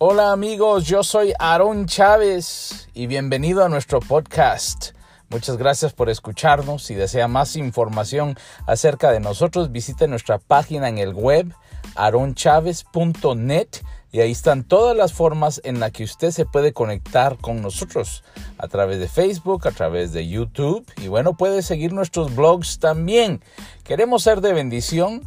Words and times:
Hola 0.00 0.30
amigos, 0.30 0.84
yo 0.84 1.02
soy 1.02 1.32
Aaron 1.40 1.86
Chávez 1.86 2.88
y 2.94 3.08
bienvenido 3.08 3.64
a 3.64 3.68
nuestro 3.68 3.98
podcast. 3.98 4.90
Muchas 5.28 5.56
gracias 5.56 5.92
por 5.92 6.08
escucharnos. 6.08 6.84
Si 6.84 6.94
desea 6.94 7.26
más 7.26 7.56
información 7.56 8.36
acerca 8.68 9.10
de 9.10 9.18
nosotros, 9.18 9.72
visite 9.72 10.06
nuestra 10.06 10.38
página 10.38 10.88
en 10.88 10.98
el 10.98 11.14
web 11.14 11.52
aronchavez.net 11.96 13.68
y 14.12 14.20
ahí 14.20 14.30
están 14.30 14.62
todas 14.62 14.96
las 14.96 15.12
formas 15.12 15.60
en 15.64 15.80
las 15.80 15.90
que 15.90 16.04
usted 16.04 16.30
se 16.30 16.46
puede 16.46 16.72
conectar 16.72 17.36
con 17.36 17.60
nosotros 17.60 18.22
a 18.56 18.68
través 18.68 19.00
de 19.00 19.08
Facebook, 19.08 19.66
a 19.66 19.72
través 19.72 20.12
de 20.12 20.28
YouTube 20.28 20.86
y 20.98 21.08
bueno, 21.08 21.36
puede 21.36 21.60
seguir 21.60 21.92
nuestros 21.92 22.36
blogs 22.36 22.78
también. 22.78 23.42
Queremos 23.82 24.22
ser 24.22 24.42
de 24.42 24.52
bendición. 24.52 25.22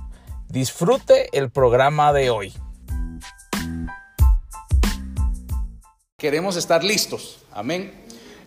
Disfrute 0.48 1.28
el 1.38 1.50
programa 1.50 2.14
de 2.14 2.30
hoy. 2.30 2.54
Queremos 6.22 6.56
estar 6.56 6.84
listos. 6.84 7.40
Amén. 7.52 8.01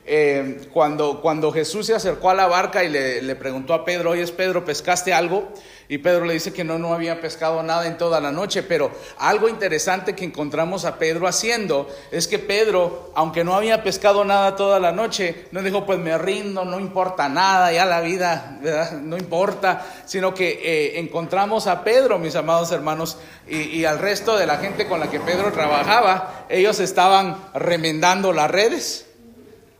Eh, 0.06 0.68
cuando, 0.72 1.22
cuando 1.22 1.50
Jesús 1.50 1.86
se 1.86 1.94
acercó 1.94 2.28
a 2.28 2.34
la 2.34 2.46
barca 2.46 2.84
y 2.84 2.90
le, 2.90 3.22
le 3.22 3.36
preguntó 3.36 3.72
a 3.72 3.86
Pedro, 3.86 4.10
oye, 4.10 4.26
Pedro, 4.28 4.64
¿pescaste 4.64 5.14
algo? 5.14 5.48
Y 5.88 5.98
Pedro 5.98 6.24
le 6.24 6.34
dice 6.34 6.52
que 6.52 6.64
no, 6.64 6.78
no 6.78 6.95
había 6.95 7.20
pescado 7.20 7.62
nada 7.62 7.86
en 7.86 7.96
toda 7.96 8.20
la 8.20 8.30
noche, 8.30 8.62
pero 8.62 8.90
algo 9.18 9.48
interesante 9.48 10.14
que 10.14 10.24
encontramos 10.24 10.84
a 10.84 10.98
Pedro 10.98 11.26
haciendo 11.26 11.88
es 12.10 12.26
que 12.26 12.38
Pedro, 12.38 13.12
aunque 13.14 13.45
no 13.45 13.54
había 13.54 13.82
pescado 13.82 14.24
nada 14.24 14.56
toda 14.56 14.80
la 14.80 14.92
noche, 14.92 15.46
no 15.52 15.62
dijo, 15.62 15.84
pues 15.84 15.98
me 15.98 16.16
rindo, 16.16 16.64
no 16.64 16.80
importa 16.80 17.28
nada, 17.28 17.73
ya 17.73 17.84
la 17.86 18.00
vida, 18.00 18.59
no 19.02 19.16
importa, 19.16 19.86
sino 20.06 20.34
que 20.34 20.60
eh, 20.62 21.00
encontramos 21.00 21.66
a 21.66 21.84
Pedro, 21.84 22.18
mis 22.18 22.34
amados 22.34 22.73
hermanos, 22.73 23.18
y, 23.46 23.57
y 23.57 23.84
al 23.84 23.98
resto 23.98 24.36
de 24.36 24.46
la 24.46 24.57
gente 24.57 24.86
con 24.86 25.01
la 25.01 25.10
que 25.10 25.20
Pedro 25.20 25.52
trabajaba, 25.52 26.46
ellos 26.48 26.80
estaban 26.80 27.36
remendando 27.54 28.32
las 28.32 28.51
redes. 28.51 29.07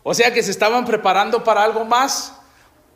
O 0.05 0.15
sea 0.15 0.33
que 0.33 0.43
se 0.43 0.53
estaban 0.53 0.85
preparando 0.85 1.43
para 1.43 1.65
algo 1.65 1.85
más. 1.85 2.35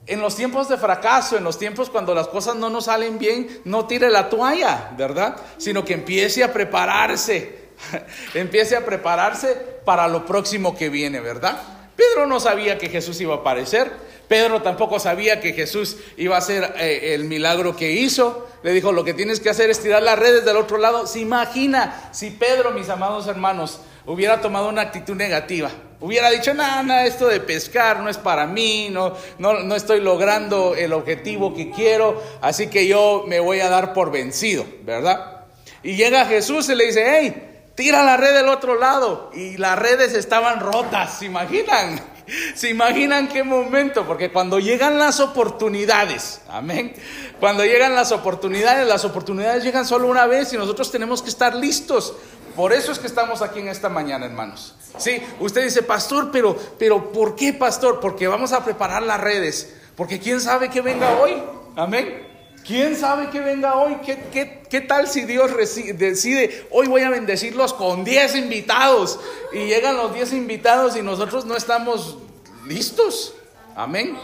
En 0.07 0.21
los 0.21 0.37
tiempos 0.37 0.69
de 0.69 0.77
fracaso, 0.77 1.37
en 1.37 1.43
los 1.43 1.59
tiempos 1.59 1.91
cuando 1.91 2.15
las 2.15 2.29
cosas 2.29 2.55
no 2.55 2.71
nos 2.71 2.85
salen 2.85 3.19
bien, 3.19 3.63
no 3.65 3.87
tire 3.87 4.11
la 4.11 4.29
toalla, 4.29 4.91
¿verdad? 4.97 5.37
Sino 5.57 5.85
que 5.85 5.95
empiece 5.95 6.45
a 6.45 6.53
prepararse, 6.53 7.71
empiece 8.35 8.77
a 8.77 8.85
prepararse 8.85 9.55
para 9.85 10.07
lo 10.07 10.25
próximo 10.25 10.77
que 10.77 10.89
viene, 10.89 11.21
¿verdad? 11.21 11.61
Pedro 11.97 12.27
no 12.27 12.41
sabía 12.41 12.79
que 12.79 12.89
Jesús 12.89 13.21
iba 13.21 13.35
a 13.35 13.39
aparecer, 13.39 13.91
Pedro 14.29 14.63
tampoco 14.63 15.01
sabía 15.01 15.41
que 15.41 15.55
Jesús 15.55 15.97
iba 16.19 16.37
a 16.37 16.39
hacer 16.39 16.75
eh, 16.77 17.15
el 17.15 17.25
milagro 17.25 17.75
que 17.75 17.93
hizo. 17.93 18.47
Le 18.63 18.73
dijo, 18.73 18.93
lo 18.93 19.03
que 19.03 19.15
tienes 19.15 19.41
que 19.41 19.49
hacer 19.49 19.71
es 19.71 19.81
tirar 19.81 20.03
las 20.03 20.19
redes 20.19 20.45
del 20.45 20.59
otro 20.59 20.77
lado. 20.77 21.07
Se 21.07 21.21
imagina 21.21 22.11
si 22.13 22.31
Pedro, 22.31 22.71
mis 22.73 22.91
amados 22.91 23.27
hermanos, 23.27 23.81
hubiera 24.05 24.43
tomado 24.43 24.69
una 24.69 24.83
actitud 24.83 25.17
negativa. 25.17 25.71
Hubiera 26.01 26.31
dicho, 26.31 26.55
nada, 26.55 26.83
nada, 26.83 27.07
esto 27.07 27.27
de 27.27 27.41
pescar 27.41 28.01
no 28.01 28.09
es 28.09 28.19
para 28.19 28.47
mí, 28.47 28.89
no, 28.91 29.15
no, 29.39 29.61
no 29.61 29.75
estoy 29.75 30.01
logrando 30.01 30.77
el 30.77 30.93
objetivo 30.93 31.53
que 31.53 31.71
quiero, 31.71 32.23
así 32.41 32.69
que 32.69 32.87
yo 32.87 33.25
me 33.27 33.41
voy 33.41 33.59
a 33.61 33.69
dar 33.69 33.93
por 33.93 34.13
vencido, 34.13 34.65
¿verdad? 34.85 35.39
Y 35.83 35.97
llega 35.97 36.27
Jesús 36.27 36.69
y 36.69 36.77
le 36.77 36.87
dice, 36.87 37.05
hey, 37.05 37.49
tira 37.75 38.03
la 38.03 38.17
red 38.17 38.35
del 38.35 38.49
otro 38.49 38.75
lado. 38.75 39.31
Y 39.35 39.57
las 39.57 39.79
redes 39.79 40.13
estaban 40.15 40.61
rotas, 40.61 41.19
¿se 41.19 41.27
imaginan? 41.27 42.01
¿Se 42.55 42.69
imaginan 42.69 43.29
qué 43.29 43.43
momento? 43.43 44.05
Porque 44.07 44.31
cuando 44.31 44.59
llegan 44.59 44.99
las 44.99 45.21
oportunidades, 45.21 46.43
amén, 46.49 46.95
cuando 47.41 47.65
llegan 47.65 47.95
las 47.95 48.13
oportunidades, 48.13 48.87
las 48.87 49.05
oportunidades 49.05 49.63
llegan 49.63 49.87
solo 49.87 50.09
una 50.09 50.27
vez 50.27 50.53
y 50.53 50.57
nosotros 50.57 50.91
tenemos 50.91 51.23
que 51.23 51.31
estar 51.31 51.55
listos. 51.55 52.15
Por 52.59 52.73
eso 52.73 52.91
es 52.91 52.99
que 52.99 53.07
estamos 53.07 53.41
aquí 53.41 53.61
en 53.61 53.69
esta 53.69 53.89
mañana, 53.89 54.27
hermanos. 54.27 54.75
Sí, 54.97 55.23
usted 55.39 55.63
dice, 55.63 55.85
pastor, 55.85 56.33
pero, 56.33 56.57
pero 56.77 57.13
¿por 57.13 57.37
qué, 57.37 57.53
pastor? 57.53 58.01
Porque 58.01 58.27
vamos 58.27 58.53
a 58.53 58.65
preparar 58.65 59.05
las 59.05 59.21
redes. 59.21 59.77
Porque 59.95 60.19
quién 60.19 60.41
sabe 60.41 60.69
que 60.69 60.81
venga 60.81 61.21
hoy. 61.21 61.41
Amén. 61.77 62.27
¿Quién 62.67 62.97
sabe 62.97 63.31
que 63.31 63.39
venga 63.39 63.77
hoy? 63.77 63.99
¿Qué, 64.05 64.25
qué, 64.33 64.65
qué 64.69 64.81
tal 64.81 65.07
si 65.07 65.25
Dios 65.25 65.53
decide, 65.95 66.67
hoy 66.73 66.89
voy 66.89 67.03
a 67.03 67.11
bendecirlos 67.11 67.75
con 67.75 68.03
10 68.03 68.35
invitados? 68.35 69.21
Y 69.53 69.67
llegan 69.67 69.97
los 69.97 70.13
10 70.13 70.33
invitados 70.33 70.97
y 70.97 71.03
nosotros 71.03 71.45
no 71.45 71.57
estamos 71.57 72.19
listos. 72.67 73.35
Amén. 73.77 74.19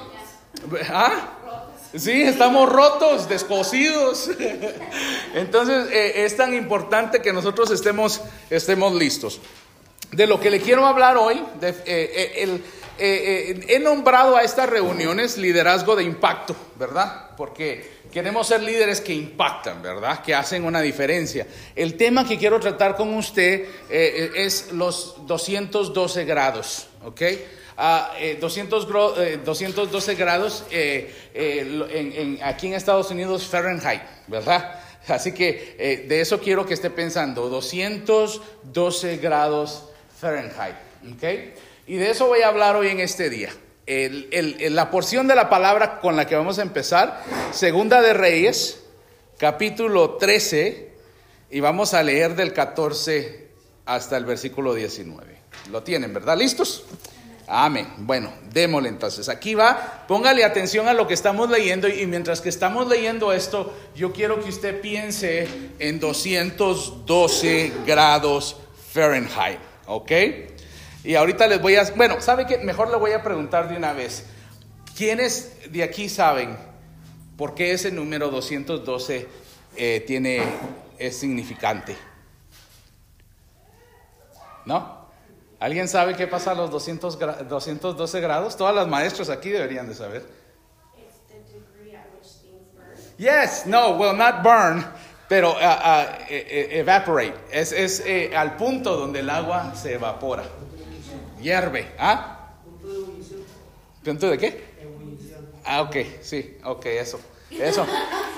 ¿Ah? 0.90 1.33
Sí, 1.96 2.22
estamos 2.22 2.68
rotos, 2.68 3.28
descosidos. 3.28 4.28
Entonces 5.34 5.88
eh, 5.92 6.24
es 6.24 6.36
tan 6.36 6.52
importante 6.54 7.22
que 7.22 7.32
nosotros 7.32 7.70
estemos, 7.70 8.20
estemos 8.50 8.94
listos. 8.94 9.40
De 10.10 10.26
lo 10.26 10.40
que 10.40 10.50
le 10.50 10.60
quiero 10.60 10.86
hablar 10.86 11.16
hoy, 11.16 11.40
eh, 11.62 12.60
eh, 12.98 13.64
he 13.68 13.78
nombrado 13.78 14.36
a 14.36 14.42
estas 14.42 14.68
reuniones 14.68 15.38
liderazgo 15.38 15.94
de 15.94 16.02
impacto, 16.02 16.56
¿verdad? 16.76 17.30
Porque 17.36 17.98
queremos 18.12 18.48
ser 18.48 18.62
líderes 18.62 19.00
que 19.00 19.14
impactan, 19.14 19.80
¿verdad? 19.80 20.20
Que 20.20 20.34
hacen 20.34 20.64
una 20.64 20.80
diferencia. 20.80 21.46
El 21.76 21.96
tema 21.96 22.26
que 22.26 22.38
quiero 22.38 22.58
tratar 22.58 22.96
con 22.96 23.14
usted 23.14 23.68
es 23.88 24.72
los 24.72 25.26
212 25.26 26.24
grados, 26.24 26.88
¿ok? 27.04 27.22
A 27.76 28.12
200, 28.40 28.88
212 29.44 30.14
grados 30.14 30.64
eh, 30.70 31.12
eh, 31.34 32.38
aquí 32.42 32.68
en 32.68 32.74
Estados 32.74 33.10
Unidos 33.10 33.46
Fahrenheit, 33.46 34.02
¿verdad? 34.26 34.80
Así 35.08 35.32
que 35.32 35.76
eh, 35.78 36.06
de 36.08 36.20
eso 36.20 36.40
quiero 36.40 36.64
que 36.64 36.74
esté 36.74 36.90
pensando, 36.90 37.48
212 37.48 39.16
grados 39.18 39.90
Fahrenheit, 40.18 40.76
¿ok? 41.14 41.24
Y 41.86 41.96
de 41.96 42.10
eso 42.10 42.26
voy 42.26 42.42
a 42.42 42.48
hablar 42.48 42.76
hoy 42.76 42.88
en 42.88 43.00
este 43.00 43.28
día. 43.28 43.50
la 43.86 44.90
porción 44.90 45.28
de 45.28 45.34
la 45.34 45.50
palabra 45.50 46.00
con 46.00 46.16
la 46.16 46.26
que 46.26 46.36
vamos 46.36 46.58
a 46.58 46.62
empezar, 46.62 47.22
Segunda 47.52 48.00
de 48.00 48.14
Reyes, 48.14 48.84
capítulo 49.36 50.14
13, 50.14 50.94
y 51.50 51.60
vamos 51.60 51.92
a 51.92 52.02
leer 52.02 52.34
del 52.34 52.52
14 52.52 53.48
hasta 53.84 54.16
el 54.16 54.24
versículo 54.24 54.74
19. 54.74 55.36
Lo 55.70 55.82
tienen, 55.82 56.14
¿verdad? 56.14 56.38
¿Listos? 56.38 56.84
Amén. 57.46 57.86
Bueno, 57.98 58.32
démosle 58.50 58.88
entonces. 58.88 59.28
Aquí 59.28 59.54
va, 59.54 60.04
póngale 60.08 60.44
atención 60.44 60.88
a 60.88 60.94
lo 60.94 61.06
que 61.06 61.14
estamos 61.14 61.50
leyendo 61.50 61.88
y 61.88 62.06
mientras 62.06 62.40
que 62.40 62.48
estamos 62.48 62.88
leyendo 62.88 63.32
esto, 63.32 63.74
yo 63.94 64.12
quiero 64.12 64.42
que 64.42 64.48
usted 64.48 64.80
piense 64.80 65.46
en 65.78 66.00
212 66.00 67.72
grados 67.86 68.56
Fahrenheit, 68.92 69.58
¿ok? 69.86 70.12
Y 71.04 71.16
ahorita 71.16 71.46
les 71.46 71.60
voy 71.60 71.76
a, 71.76 71.84
bueno, 71.96 72.20
¿sabe 72.20 72.46
qué? 72.46 72.58
Mejor 72.58 72.90
le 72.90 72.96
voy 72.96 73.12
a 73.12 73.22
preguntar 73.22 73.68
de 73.68 73.76
una 73.76 73.92
vez. 73.92 74.24
¿Quiénes 74.96 75.70
de 75.70 75.82
aquí 75.82 76.08
saben 76.08 76.56
por 77.36 77.54
qué 77.54 77.72
ese 77.72 77.90
número 77.90 78.30
212 78.30 79.28
eh, 79.76 80.04
tiene, 80.06 80.42
es 80.98 81.18
significante? 81.18 81.94
¿No? 84.64 85.03
¿Alguien 85.64 85.88
sabe 85.88 86.14
qué 86.14 86.26
pasa 86.26 86.50
a 86.50 86.54
los 86.54 86.70
200 86.70 87.18
212 87.48 88.20
grados? 88.20 88.54
Todas 88.54 88.74
las 88.74 88.86
maestras 88.86 89.30
aquí 89.30 89.48
deberían 89.48 89.88
de 89.88 89.94
saber. 89.94 90.22
Yes, 93.16 93.64
no, 93.64 93.96
well, 93.96 94.14
not 94.14 94.42
burn, 94.42 94.84
pero 95.26 95.52
uh, 95.52 95.54
uh, 95.54 96.26
evaporate. 96.28 97.32
Es, 97.50 97.72
es 97.72 98.00
eh, 98.04 98.36
al 98.36 98.58
punto 98.58 98.94
donde 98.94 99.20
el 99.20 99.30
agua 99.30 99.74
se 99.74 99.94
evapora. 99.94 100.44
Hierve. 101.40 101.92
¿Ah? 101.98 102.50
¿Punto 104.04 104.28
de 104.28 104.36
qué? 104.36 104.64
Ah, 105.64 105.80
ok, 105.80 105.96
sí, 106.20 106.58
ok, 106.62 106.84
eso. 106.84 107.18
Eso, 107.50 107.86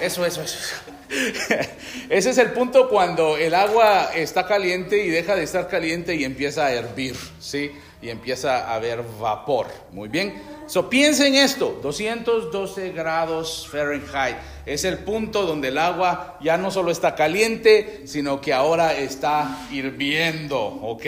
eso, 0.00 0.24
eso, 0.24 0.42
eso. 0.42 0.76
Ese 2.08 2.30
es 2.30 2.38
el 2.38 2.52
punto 2.52 2.88
cuando 2.88 3.36
el 3.36 3.54
agua 3.54 4.10
está 4.14 4.46
caliente 4.46 5.04
y 5.04 5.08
deja 5.08 5.36
de 5.36 5.44
estar 5.44 5.68
caliente 5.68 6.14
y 6.14 6.24
empieza 6.24 6.66
a 6.66 6.72
hervir, 6.72 7.16
¿sí? 7.40 7.72
Y 8.02 8.10
empieza 8.10 8.68
a 8.68 8.74
haber 8.74 9.02
vapor. 9.20 9.68
Muy 9.92 10.08
bien. 10.08 10.34
So, 10.66 10.90
piensen 10.90 11.36
esto, 11.36 11.78
212 11.82 12.90
grados 12.90 13.68
Fahrenheit. 13.70 14.36
Es 14.66 14.84
el 14.84 14.98
punto 14.98 15.46
donde 15.46 15.68
el 15.68 15.78
agua 15.78 16.38
ya 16.40 16.56
no 16.56 16.70
solo 16.70 16.90
está 16.90 17.14
caliente, 17.14 18.02
sino 18.04 18.40
que 18.40 18.52
ahora 18.52 18.94
está 18.94 19.66
hirviendo, 19.70 20.58
¿ok? 20.58 21.06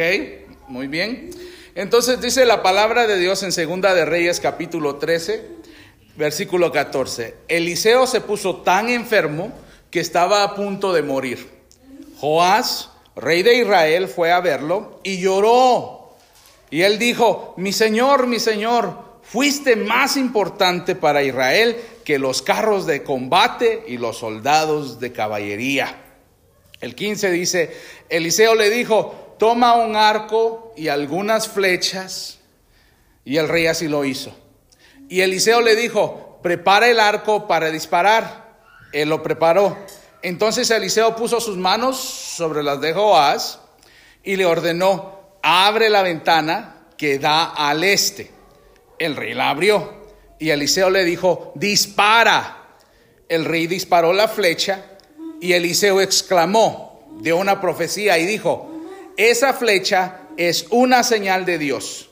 Muy 0.68 0.86
bien. 0.86 1.30
Entonces 1.74 2.20
dice 2.20 2.44
la 2.44 2.62
palabra 2.62 3.06
de 3.06 3.18
Dios 3.18 3.42
en 3.42 3.52
Segunda 3.52 3.94
de 3.94 4.04
Reyes 4.04 4.40
capítulo 4.40 4.96
13, 4.96 5.44
versículo 6.16 6.70
14. 6.70 7.34
Eliseo 7.48 8.06
se 8.06 8.20
puso 8.20 8.56
tan 8.58 8.88
enfermo 8.88 9.52
que 9.90 10.00
estaba 10.00 10.42
a 10.42 10.54
punto 10.54 10.92
de 10.92 11.02
morir. 11.02 11.50
Joás, 12.18 12.90
rey 13.16 13.42
de 13.42 13.58
Israel, 13.58 14.08
fue 14.08 14.32
a 14.32 14.40
verlo 14.40 15.00
y 15.02 15.20
lloró. 15.20 16.16
Y 16.70 16.82
él 16.82 16.98
dijo, 16.98 17.54
mi 17.56 17.72
señor, 17.72 18.26
mi 18.26 18.38
señor, 18.38 19.20
fuiste 19.22 19.76
más 19.76 20.16
importante 20.16 20.94
para 20.94 21.22
Israel 21.22 21.76
que 22.04 22.18
los 22.18 22.42
carros 22.42 22.86
de 22.86 23.02
combate 23.02 23.84
y 23.86 23.98
los 23.98 24.18
soldados 24.18 25.00
de 25.00 25.12
caballería. 25.12 25.94
El 26.80 26.94
15 26.94 27.30
dice, 27.30 27.76
Eliseo 28.08 28.54
le 28.54 28.70
dijo, 28.70 29.34
toma 29.38 29.74
un 29.74 29.96
arco 29.96 30.72
y 30.76 30.88
algunas 30.88 31.48
flechas, 31.48 32.38
y 33.24 33.36
el 33.36 33.48
rey 33.48 33.66
así 33.66 33.88
lo 33.88 34.04
hizo. 34.04 34.34
Y 35.08 35.22
Eliseo 35.22 35.60
le 35.60 35.74
dijo, 35.74 36.38
prepara 36.42 36.88
el 36.88 37.00
arco 37.00 37.46
para 37.46 37.70
disparar. 37.70 38.47
Él 38.92 39.08
lo 39.08 39.22
preparó. 39.22 39.76
Entonces 40.22 40.70
Eliseo 40.70 41.14
puso 41.14 41.40
sus 41.40 41.56
manos 41.56 41.98
sobre 41.98 42.62
las 42.62 42.80
de 42.80 42.92
Joás 42.92 43.60
y 44.24 44.36
le 44.36 44.46
ordenó, 44.46 45.38
abre 45.42 45.88
la 45.88 46.02
ventana 46.02 46.86
que 46.96 47.18
da 47.18 47.44
al 47.44 47.84
este. 47.84 48.30
El 48.98 49.14
rey 49.16 49.34
la 49.34 49.50
abrió 49.50 50.06
y 50.38 50.50
Eliseo 50.50 50.90
le 50.90 51.04
dijo, 51.04 51.52
dispara. 51.54 52.54
El 53.28 53.44
rey 53.44 53.66
disparó 53.66 54.12
la 54.12 54.26
flecha 54.26 54.84
y 55.40 55.52
Eliseo 55.52 56.00
exclamó, 56.00 56.88
de 57.20 57.32
una 57.32 57.60
profecía 57.60 58.18
y 58.18 58.26
dijo, 58.26 58.70
esa 59.16 59.52
flecha 59.52 60.20
es 60.36 60.66
una 60.70 61.02
señal 61.02 61.44
de 61.44 61.58
Dios. 61.58 62.10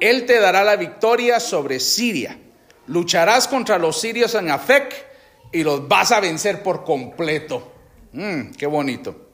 Él 0.00 0.26
te 0.26 0.38
dará 0.38 0.62
la 0.62 0.76
victoria 0.76 1.40
sobre 1.40 1.80
Siria. 1.80 2.38
Lucharás 2.86 3.48
contra 3.48 3.78
los 3.78 4.00
sirios 4.00 4.34
en 4.34 4.50
Afec 4.50 5.05
y 5.52 5.62
los 5.62 5.88
vas 5.88 6.12
a 6.12 6.20
vencer 6.20 6.62
por 6.62 6.84
completo. 6.84 7.72
Mm, 8.12 8.52
qué 8.52 8.66
bonito. 8.66 9.26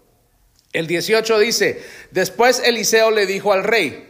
El 0.72 0.86
18 0.86 1.38
dice, 1.38 1.82
después 2.10 2.62
Eliseo 2.64 3.10
le 3.10 3.26
dijo 3.26 3.52
al 3.52 3.62
rey, 3.62 4.08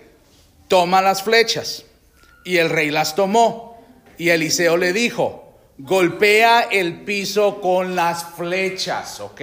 toma 0.69 1.03
las 1.03 1.23
flechas. 1.23 1.85
Y 2.45 2.59
el 2.59 2.71
rey 2.71 2.91
las 2.91 3.15
tomó. 3.15 3.81
Y 4.19 4.31
Eliseo 4.31 4.77
le 4.77 4.93
dijo, 4.93 5.55
golpea 5.79 6.63
el 6.63 7.01
piso 7.01 7.61
con 7.61 7.97
las 7.97 8.25
flechas, 8.37 9.21
¿ok? 9.21 9.41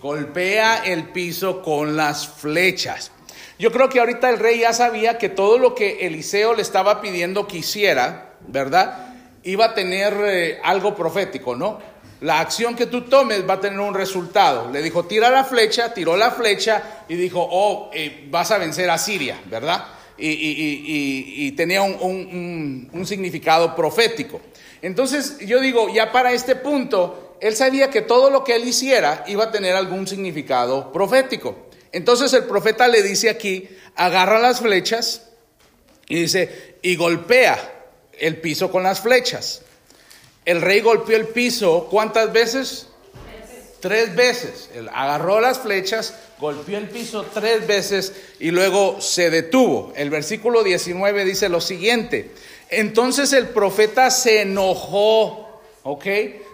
Golpea 0.00 0.84
el 0.84 1.10
piso 1.10 1.62
con 1.62 1.96
las 1.96 2.26
flechas. 2.26 3.12
Yo 3.58 3.72
creo 3.72 3.88
que 3.88 4.00
ahorita 4.00 4.28
el 4.28 4.38
rey 4.38 4.60
ya 4.60 4.72
sabía 4.72 5.16
que 5.18 5.28
todo 5.28 5.58
lo 5.58 5.74
que 5.74 6.06
Eliseo 6.06 6.54
le 6.54 6.62
estaba 6.62 7.00
pidiendo 7.00 7.46
que 7.46 7.58
hiciera, 7.58 8.34
¿verdad? 8.46 9.14
Iba 9.44 9.66
a 9.66 9.74
tener 9.74 10.14
eh, 10.24 10.60
algo 10.62 10.94
profético, 10.94 11.56
¿no? 11.56 11.78
La 12.20 12.40
acción 12.40 12.74
que 12.74 12.86
tú 12.86 13.02
tomes 13.02 13.48
va 13.48 13.54
a 13.54 13.60
tener 13.60 13.78
un 13.78 13.94
resultado. 13.94 14.70
Le 14.70 14.82
dijo, 14.82 15.04
tira 15.04 15.30
la 15.30 15.44
flecha, 15.44 15.92
tiró 15.92 16.16
la 16.16 16.30
flecha 16.30 17.04
y 17.08 17.14
dijo, 17.14 17.46
oh, 17.50 17.90
eh, 17.92 18.26
vas 18.30 18.50
a 18.50 18.58
vencer 18.58 18.88
a 18.88 18.98
Siria, 18.98 19.40
¿verdad? 19.46 19.86
Y, 20.18 21.52
tenía 21.52 21.82
un, 21.82 22.88
un 22.90 23.06
significado 23.06 23.76
profético. 23.76 24.40
Entonces 24.80 25.38
yo 25.40 25.60
digo, 25.60 25.92
ya 25.92 26.10
para 26.12 26.32
este 26.32 26.56
punto, 26.56 27.36
él 27.40 27.54
sabía 27.54 27.90
que 27.90 28.02
todo 28.02 28.30
lo 28.30 28.44
que 28.44 28.56
él 28.56 28.66
hiciera 28.66 29.24
iba 29.26 29.44
a 29.44 29.50
tener 29.50 29.74
algún 29.74 30.06
significado 30.06 30.92
profético. 30.92 31.68
Entonces 31.92 32.32
el 32.32 32.44
profeta 32.44 32.88
le 32.88 33.02
dice 33.02 33.28
aquí, 33.28 33.68
agarra 33.94 34.38
las 34.38 34.60
flechas 34.60 35.28
y 36.08 36.22
dice, 36.22 36.76
y 36.82 36.96
golpea 36.96 37.88
el 38.18 38.40
piso 38.40 38.70
con 38.70 38.82
las 38.82 39.00
flechas. 39.00 39.62
El 40.46 40.62
rey 40.62 40.80
golpeó 40.80 41.16
el 41.16 41.26
piso, 41.26 41.88
¿cuántas 41.90 42.32
veces? 42.32 42.86
Tres 43.80 44.14
veces. 44.14 44.70
Agarró 44.92 45.40
las 45.40 45.58
flechas, 45.58 46.14
golpeó 46.38 46.78
el 46.78 46.88
piso 46.88 47.26
tres 47.34 47.66
veces 47.66 48.12
y 48.38 48.52
luego 48.52 49.00
se 49.00 49.28
detuvo. 49.28 49.92
El 49.96 50.08
versículo 50.08 50.62
19 50.62 51.24
dice 51.24 51.48
lo 51.48 51.60
siguiente. 51.60 52.30
Entonces 52.70 53.32
el 53.32 53.48
profeta 53.48 54.10
se 54.12 54.42
enojó, 54.42 55.60
¿ok? 55.82 56.06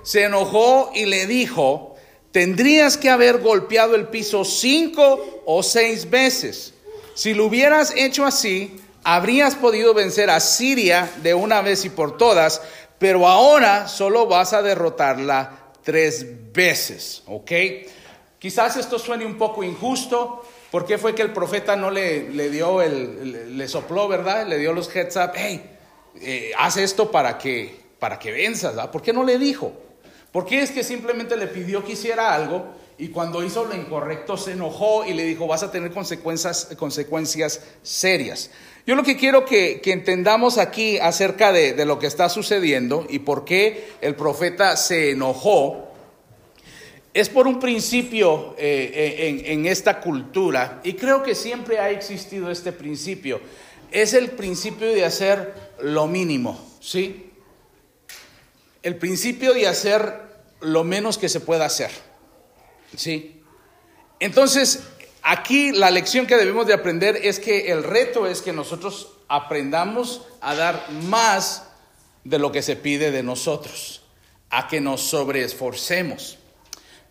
Se 0.03 0.25
enojó 0.25 0.91
y 0.95 1.05
le 1.05 1.27
dijo, 1.27 1.95
tendrías 2.33 2.97
que 2.97 3.11
haber 3.11 3.39
golpeado 3.39 3.95
el 3.95 4.09
piso 4.09 4.47
cinco 4.47 5.43
o 5.45 5.63
seis 5.63 6.09
veces. 6.09 6.73
Si 7.15 7.35
lo 7.35 7.45
hubieras 7.45 7.93
hecho 7.95 8.25
así, 8.25 8.81
habrías 9.05 9.55
podido 9.55 9.95
vencer 9.95 10.31
a 10.31 10.41
Siria 10.41 11.11
de 11.23 11.35
una 11.35 11.61
vez 11.61 11.85
y 11.85 11.91
por 11.91 12.17
todas, 12.17 12.63
pero 13.03 13.27
ahora 13.27 13.89
solo 13.89 14.27
vas 14.27 14.53
a 14.53 14.63
derrotarla 14.63 15.73
tres 15.83 16.53
veces, 16.53 17.25
¿ok? 17.27 17.51
Quizás 18.39 18.77
esto 18.77 18.97
suene 18.97 19.27
un 19.27 19.37
poco 19.37 19.65
injusto. 19.65 20.47
¿Por 20.71 20.87
qué 20.87 20.99
fue 20.99 21.13
que 21.13 21.23
el 21.23 21.33
profeta 21.33 21.75
no 21.75 21.91
le, 21.91 22.31
le 22.31 22.49
dio 22.49 22.81
el, 22.81 23.59
le 23.59 23.67
sopló, 23.67 24.07
verdad? 24.07 24.47
Le 24.47 24.57
dio 24.57 24.73
los 24.73 24.89
heads 24.95 25.17
up, 25.17 25.33
hey, 25.35 25.69
eh, 26.21 26.53
haz 26.57 26.77
esto 26.77 27.11
para 27.11 27.39
que, 27.39 27.77
para 27.99 28.21
que 28.21 28.31
venzas, 28.31 28.77
¿verdad? 28.77 28.93
¿Por 28.93 29.03
qué 29.03 29.13
no 29.13 29.25
le 29.25 29.37
dijo? 29.37 29.73
¿Por 30.31 30.47
qué 30.47 30.63
es 30.63 30.71
que 30.71 30.85
simplemente 30.85 31.37
le 31.37 31.49
pidió 31.49 31.85
que 31.85 31.95
hiciera 31.95 32.33
algo 32.33 32.67
y 33.03 33.09
cuando 33.09 33.43
hizo 33.43 33.65
lo 33.65 33.75
incorrecto 33.75 34.37
se 34.37 34.53
enojó 34.53 35.05
y 35.05 35.13
le 35.13 35.25
dijo, 35.25 35.49
vas 35.49 35.65
a 35.65 35.73
tener 35.73 35.91
consecuencias, 35.91 36.69
consecuencias 36.79 37.61
serias? 37.83 38.53
Yo 38.87 38.95
lo 38.95 39.03
que 39.03 39.17
quiero 39.17 39.45
que, 39.45 39.83
entendamos 39.87 40.57
aquí 40.57 40.99
acerca 40.99 41.51
de, 41.51 41.85
lo 41.85 41.99
que 41.99 42.07
está 42.07 42.29
sucediendo 42.29 43.05
y 43.11 43.19
por 43.19 43.45
qué 43.45 43.89
el 44.03 44.15
profeta 44.15 44.77
se 44.77 45.11
enojó, 45.11 45.89
es 47.13 47.29
por 47.29 47.49
un 47.49 47.59
principio 47.59 48.55
eh, 48.57 48.93
eh, 48.95 49.29
en, 49.47 49.47
en 49.47 49.67
esta 49.67 50.01
cultura, 50.01 50.81
y 50.85 50.93
creo 50.93 51.25
que 51.25 51.35
siempre 51.35 51.81
ha 51.81 51.91
existido 51.91 52.53
este 52.53 52.71
principio, 52.71 53.41
es 53.91 54.15
el 54.15 54.31
principio 54.31 54.87
de 54.87 55.05
hacer 55.05 55.53
lo 55.81 56.07
mínimo, 56.07 56.57
¿sí? 56.79 57.33
El 58.85 58.95
principio 58.95 59.55
de 59.55 59.67
hacer 59.67 60.21
lo 60.61 60.85
menos 60.85 61.19
que 61.19 61.29
se 61.29 61.41
pueda 61.41 61.65
hacer, 61.65 61.91
¿sí? 62.97 63.43
Entonces, 64.21 64.85
Aquí 65.23 65.71
la 65.71 65.93
lección 65.93 66.27
que 66.27 66.37
debemos 66.37 66.67
de 66.67 66.75
aprender 66.75 67.17
es 67.23 67.39
que 67.39 67.71
el 67.71 67.85
reto 67.85 68.27
es 68.27 68.43
que 68.43 68.53
nosotros 68.53 69.11
aprendamos 69.29 70.23
a 70.41 70.57
dar 70.57 70.91
más 70.91 71.69
de 72.25 72.41
lo 72.41 72.51
que 72.51 72.63
se 72.63 72.75
pide 72.75 73.13
de 73.13 73.23
nosotros, 73.23 74.03
a 74.51 74.67
que 74.67 74.81
nos 74.81 75.03
sobreesforcemos. 75.03 76.39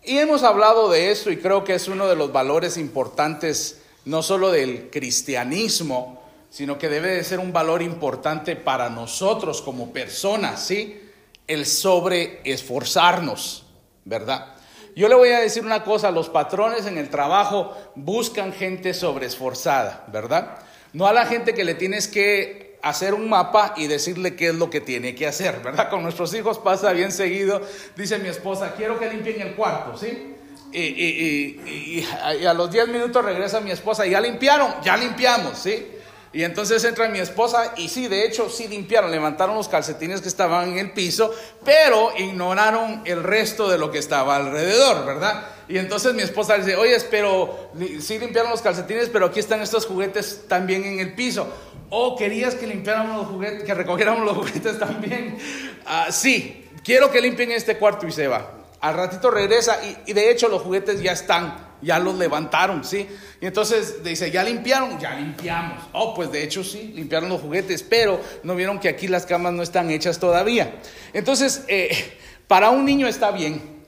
Y 0.04 0.18
hemos 0.18 0.42
hablado 0.42 0.90
de 0.90 1.10
eso 1.10 1.30
y 1.30 1.38
creo 1.38 1.64
que 1.64 1.72
es 1.74 1.88
uno 1.88 2.06
de 2.06 2.16
los 2.16 2.32
valores 2.32 2.76
importantes, 2.76 3.80
no 4.04 4.22
solo 4.22 4.50
del 4.50 4.90
cristianismo, 4.90 6.22
sino 6.50 6.76
que 6.76 6.90
debe 6.90 7.08
de 7.08 7.24
ser 7.24 7.38
un 7.38 7.54
valor 7.54 7.80
importante 7.80 8.56
para 8.56 8.90
nosotros 8.90 9.62
como 9.62 9.90
personas, 9.90 10.66
¿sí? 10.66 11.00
El 11.46 11.64
sobreesforzarnos, 11.64 13.64
¿verdad? 14.04 14.54
Yo 14.94 15.08
le 15.08 15.14
voy 15.14 15.30
a 15.30 15.40
decir 15.40 15.64
una 15.64 15.84
cosa, 15.84 16.10
los 16.10 16.28
patrones 16.28 16.86
en 16.86 16.98
el 16.98 17.08
trabajo 17.08 17.76
buscan 17.94 18.52
gente 18.52 18.92
sobreesforzada, 18.92 20.04
¿verdad? 20.12 20.58
No 20.92 21.06
a 21.06 21.12
la 21.12 21.24
gente 21.26 21.54
que 21.54 21.64
le 21.64 21.74
tienes 21.74 22.08
que 22.08 22.78
hacer 22.82 23.14
un 23.14 23.28
mapa 23.28 23.74
y 23.76 23.86
decirle 23.86 24.34
qué 24.34 24.48
es 24.48 24.54
lo 24.54 24.68
que 24.68 24.80
tiene 24.80 25.14
que 25.14 25.26
hacer, 25.26 25.60
¿verdad? 25.62 25.88
Con 25.88 26.02
nuestros 26.02 26.34
hijos 26.34 26.58
pasa 26.58 26.92
bien 26.92 27.12
seguido, 27.12 27.62
dice 27.96 28.18
mi 28.18 28.28
esposa, 28.28 28.74
quiero 28.76 28.98
que 28.98 29.08
limpien 29.08 29.40
el 29.40 29.54
cuarto, 29.54 29.96
¿sí? 29.96 30.34
Y, 30.74 32.04
a 32.44 32.52
los 32.54 32.70
10 32.70 32.88
minutos 32.88 33.24
regresa 33.24 33.60
mi 33.60 33.70
esposa, 33.70 34.06
¿ya 34.06 34.20
limpiaron? 34.20 34.74
Ya 34.82 34.96
limpiamos, 34.96 35.58
¿sí? 35.58 35.86
Y 36.32 36.44
entonces 36.44 36.82
entra 36.84 37.08
mi 37.08 37.18
esposa 37.18 37.74
y 37.76 37.88
sí, 37.88 38.08
de 38.08 38.24
hecho, 38.24 38.48
sí 38.48 38.66
limpiaron, 38.66 39.10
levantaron 39.10 39.54
los 39.54 39.68
calcetines 39.68 40.22
que 40.22 40.28
estaban 40.28 40.70
en 40.70 40.78
el 40.78 40.92
piso, 40.92 41.34
pero 41.64 42.12
ignoraron 42.16 43.02
el 43.04 43.22
resto 43.22 43.68
de 43.68 43.76
lo 43.76 43.90
que 43.90 43.98
estaba 43.98 44.36
alrededor, 44.36 45.04
¿verdad? 45.04 45.44
Y 45.68 45.78
entonces 45.78 46.14
mi 46.14 46.22
esposa 46.22 46.56
dice, 46.56 46.76
oye, 46.76 46.96
pero 47.10 47.70
sí 48.00 48.18
limpiaron 48.18 48.50
los 48.50 48.62
calcetines, 48.62 49.08
pero 49.10 49.26
aquí 49.26 49.40
están 49.40 49.60
estos 49.60 49.86
juguetes 49.86 50.44
también 50.48 50.84
en 50.84 51.00
el 51.00 51.14
piso. 51.14 51.52
Oh, 51.90 52.16
querías 52.16 52.54
que 52.54 52.66
limpiáramos 52.66 53.16
los 53.18 53.26
juguetes, 53.26 53.64
que 53.64 53.74
recogiéramos 53.74 54.24
los 54.24 54.36
juguetes 54.38 54.78
también. 54.78 55.36
Ah, 55.84 56.08
sí, 56.10 56.68
quiero 56.82 57.10
que 57.10 57.20
limpien 57.20 57.52
este 57.52 57.76
cuarto 57.76 58.06
y 58.06 58.12
se 58.12 58.28
va. 58.28 58.50
Al 58.80 58.94
ratito 58.94 59.30
regresa 59.30 59.78
y, 60.06 60.12
de 60.12 60.30
hecho 60.30 60.48
los 60.48 60.62
juguetes 60.62 61.00
ya 61.02 61.12
están, 61.12 61.71
ya 61.82 61.98
los 61.98 62.14
levantaron, 62.14 62.84
¿sí? 62.84 63.08
Y 63.40 63.46
entonces 63.46 64.02
dice, 64.02 64.30
¿ya 64.30 64.42
limpiaron? 64.44 64.98
Ya 64.98 65.14
limpiamos. 65.14 65.82
Oh, 65.92 66.14
pues 66.14 66.30
de 66.30 66.42
hecho 66.42 66.62
sí, 66.64 66.92
limpiaron 66.94 67.28
los 67.28 67.40
juguetes, 67.40 67.82
pero 67.82 68.20
no 68.44 68.54
vieron 68.54 68.78
que 68.78 68.88
aquí 68.88 69.08
las 69.08 69.26
camas 69.26 69.52
no 69.52 69.62
están 69.62 69.90
hechas 69.90 70.18
todavía. 70.18 70.76
Entonces, 71.12 71.64
eh, 71.68 72.18
para 72.46 72.70
un 72.70 72.84
niño 72.84 73.06
está 73.06 73.30
bien 73.32 73.82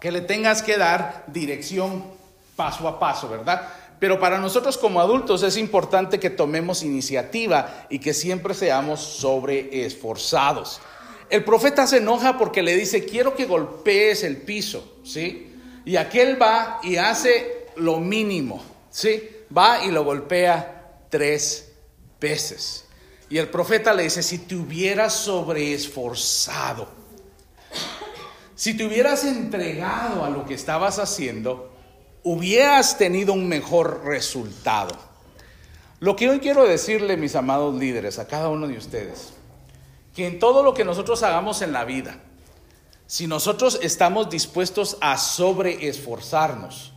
que 0.00 0.10
le 0.10 0.22
tengas 0.22 0.62
que 0.62 0.78
dar 0.78 1.24
dirección 1.26 2.04
paso 2.56 2.88
a 2.88 2.98
paso, 2.98 3.28
¿verdad? 3.28 3.68
Pero 3.98 4.18
para 4.18 4.38
nosotros 4.38 4.78
como 4.78 5.00
adultos 5.00 5.42
es 5.42 5.58
importante 5.58 6.18
que 6.18 6.30
tomemos 6.30 6.82
iniciativa 6.82 7.86
y 7.90 7.98
que 7.98 8.14
siempre 8.14 8.54
seamos 8.54 9.00
sobreesforzados. 9.00 10.80
El 11.28 11.44
profeta 11.44 11.86
se 11.86 11.98
enoja 11.98 12.38
porque 12.38 12.62
le 12.62 12.74
dice, 12.74 13.04
quiero 13.04 13.36
que 13.36 13.44
golpees 13.44 14.24
el 14.24 14.38
piso, 14.38 14.96
¿sí? 15.04 15.49
Y 15.84 15.96
aquel 15.96 16.40
va 16.40 16.80
y 16.82 16.96
hace 16.96 17.66
lo 17.76 17.98
mínimo, 17.98 18.62
¿sí? 18.90 19.28
Va 19.56 19.84
y 19.84 19.90
lo 19.90 20.04
golpea 20.04 20.98
tres 21.08 21.72
veces. 22.20 22.84
Y 23.28 23.38
el 23.38 23.48
profeta 23.48 23.94
le 23.94 24.04
dice, 24.04 24.22
si 24.22 24.38
te 24.38 24.56
hubieras 24.56 25.14
sobreesforzado, 25.14 26.88
si 28.54 28.76
te 28.76 28.84
hubieras 28.84 29.24
entregado 29.24 30.24
a 30.24 30.30
lo 30.30 30.44
que 30.44 30.54
estabas 30.54 30.98
haciendo, 30.98 31.72
hubieras 32.22 32.98
tenido 32.98 33.32
un 33.32 33.48
mejor 33.48 34.04
resultado. 34.04 34.94
Lo 36.00 36.16
que 36.16 36.28
hoy 36.28 36.40
quiero 36.40 36.66
decirle, 36.66 37.16
mis 37.16 37.36
amados 37.36 37.74
líderes, 37.74 38.18
a 38.18 38.26
cada 38.26 38.48
uno 38.48 38.66
de 38.66 38.76
ustedes, 38.76 39.32
que 40.14 40.26
en 40.26 40.38
todo 40.38 40.62
lo 40.62 40.74
que 40.74 40.84
nosotros 40.84 41.22
hagamos 41.22 41.62
en 41.62 41.72
la 41.72 41.84
vida, 41.84 42.18
si 43.10 43.26
nosotros 43.26 43.80
estamos 43.82 44.30
dispuestos 44.30 44.96
a 45.00 45.18
sobreesforzarnos, 45.18 46.92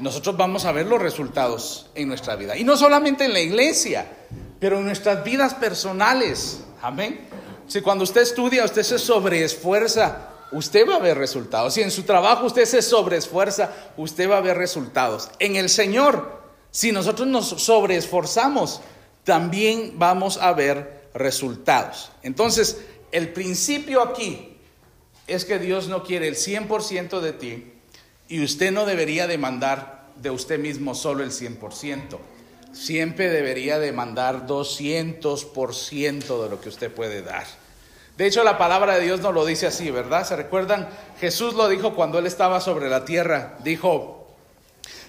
nosotros 0.00 0.36
vamos 0.36 0.64
a 0.64 0.72
ver 0.72 0.86
los 0.86 1.00
resultados 1.00 1.86
en 1.94 2.08
nuestra 2.08 2.34
vida. 2.34 2.56
Y 2.56 2.64
no 2.64 2.76
solamente 2.76 3.24
en 3.24 3.32
la 3.32 3.38
iglesia, 3.38 4.04
pero 4.58 4.78
en 4.78 4.86
nuestras 4.86 5.22
vidas 5.22 5.54
personales. 5.54 6.64
Amén. 6.82 7.28
Si 7.68 7.80
cuando 7.82 8.02
usted 8.02 8.22
estudia, 8.22 8.64
usted 8.64 8.82
se 8.82 8.98
sobreesfuerza, 8.98 10.30
usted 10.50 10.88
va 10.88 10.96
a 10.96 10.98
ver 10.98 11.16
resultados. 11.16 11.74
Si 11.74 11.82
en 11.82 11.92
su 11.92 12.02
trabajo 12.02 12.46
usted 12.46 12.64
se 12.64 12.82
sobreesfuerza, 12.82 13.70
usted 13.96 14.28
va 14.28 14.38
a 14.38 14.40
ver 14.40 14.56
resultados. 14.56 15.30
En 15.38 15.54
el 15.54 15.68
Señor, 15.68 16.42
si 16.72 16.90
nosotros 16.90 17.28
nos 17.28 17.46
sobreesforzamos, 17.46 18.80
también 19.22 20.00
vamos 20.00 20.36
a 20.38 20.52
ver 20.52 21.10
resultados. 21.14 22.10
Entonces, 22.24 22.78
el 23.12 23.32
principio 23.32 24.02
aquí 24.02 24.57
es 25.28 25.44
que 25.44 25.58
Dios 25.58 25.88
no 25.88 26.02
quiere 26.02 26.26
el 26.26 26.34
100% 26.34 27.20
de 27.20 27.32
ti 27.32 27.72
y 28.28 28.42
usted 28.42 28.72
no 28.72 28.84
debería 28.84 29.26
demandar 29.26 30.08
de 30.16 30.30
usted 30.30 30.58
mismo 30.58 30.94
solo 30.94 31.22
el 31.22 31.30
100%. 31.30 32.18
Siempre 32.72 33.30
debería 33.30 33.78
demandar 33.78 34.46
200% 34.46 36.42
de 36.42 36.50
lo 36.50 36.60
que 36.60 36.68
usted 36.68 36.92
puede 36.92 37.22
dar. 37.22 37.46
De 38.16 38.26
hecho, 38.26 38.42
la 38.42 38.58
palabra 38.58 38.96
de 38.96 39.04
Dios 39.04 39.20
nos 39.20 39.32
lo 39.32 39.46
dice 39.46 39.68
así, 39.68 39.90
¿verdad? 39.90 40.26
¿Se 40.26 40.34
recuerdan? 40.34 40.88
Jesús 41.20 41.54
lo 41.54 41.68
dijo 41.68 41.94
cuando 41.94 42.18
él 42.18 42.26
estaba 42.26 42.60
sobre 42.60 42.88
la 42.88 43.04
tierra. 43.04 43.56
Dijo, 43.62 44.34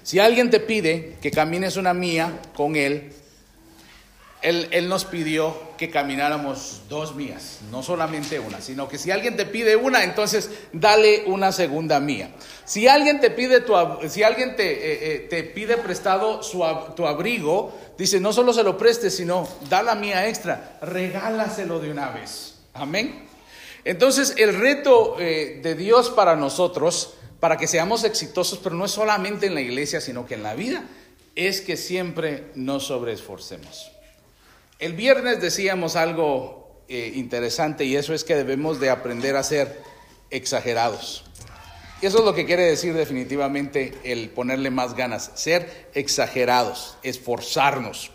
si 0.04 0.20
alguien 0.20 0.50
te 0.50 0.60
pide 0.60 1.18
que 1.22 1.32
camines 1.32 1.76
una 1.76 1.94
mía 1.94 2.40
con 2.56 2.76
él, 2.76 3.14
él, 4.42 4.90
nos 4.90 5.06
pidió 5.06 5.56
que 5.80 5.90
camináramos 5.90 6.82
dos 6.90 7.16
mías, 7.16 7.60
no 7.72 7.82
solamente 7.82 8.38
una, 8.38 8.60
sino 8.60 8.90
que 8.90 8.98
si 8.98 9.12
alguien 9.12 9.38
te 9.38 9.46
pide 9.46 9.78
una, 9.78 10.04
entonces 10.04 10.50
dale 10.74 11.24
una 11.26 11.54
segunda 11.54 12.02
mía. 12.02 12.32
Si 12.66 12.90
alguien 12.90 13.22
te 13.22 13.32
pide, 13.32 13.62
tu, 13.62 13.74
si 14.10 14.22
alguien 14.22 14.58
te, 14.58 14.70
eh, 14.70 15.16
eh, 15.16 15.20
te 15.30 15.44
pide 15.44 15.78
prestado 15.78 16.44
su, 16.44 16.66
tu 16.98 17.08
abrigo, 17.08 17.74
dice, 17.98 18.20
no 18.20 18.34
solo 18.34 18.52
se 18.52 18.64
lo 18.64 18.78
preste, 18.78 19.10
sino 19.10 19.48
da 19.70 19.82
la 19.82 19.96
mía 19.96 20.28
extra, 20.28 20.78
regálaselo 20.82 21.80
de 21.80 21.92
una 21.92 22.10
vez. 22.10 22.56
Amén. 22.74 23.26
Entonces 23.86 24.34
el 24.36 24.60
reto 24.60 25.16
eh, 25.18 25.62
de 25.64 25.76
Dios 25.76 26.10
para 26.10 26.36
nosotros, 26.36 27.14
para 27.40 27.56
que 27.56 27.68
seamos 27.68 28.04
exitosos, 28.04 28.60
pero 28.62 28.76
no 28.76 28.84
es 28.84 28.92
solamente 28.92 29.46
en 29.46 29.56
la 29.56 29.62
iglesia, 29.62 30.02
sino 30.02 30.26
que 30.26 30.34
en 30.34 30.44
la 30.44 30.56
vida, 30.56 30.84
es 31.38 31.62
que 31.62 31.78
siempre 31.78 32.52
nos 32.56 32.88
sobreesforcemos. 32.88 33.94
El 34.80 34.94
viernes 34.94 35.42
decíamos 35.42 35.98
algo 35.98 36.86
eh, 36.88 37.12
interesante 37.16 37.84
y 37.84 37.98
eso 37.98 38.14
es 38.14 38.24
que 38.24 38.36
debemos 38.36 38.80
de 38.80 38.90
aprender 38.90 39.36
a 39.36 39.44
ser 39.44 39.82
exagerados. 40.30 41.26
Y 42.02 42.06
eso 42.06 42.20
es 42.20 42.24
lo 42.24 42.34
que 42.34 42.46
quiere 42.46 42.64
decir 42.64 42.94
definitivamente 42.94 43.94
el 44.06 44.30
ponerle 44.30 44.72
más 44.72 44.96
ganas, 44.96 45.34
ser 45.36 45.90
exagerados, 45.94 46.98
esforzarnos. 47.04 48.12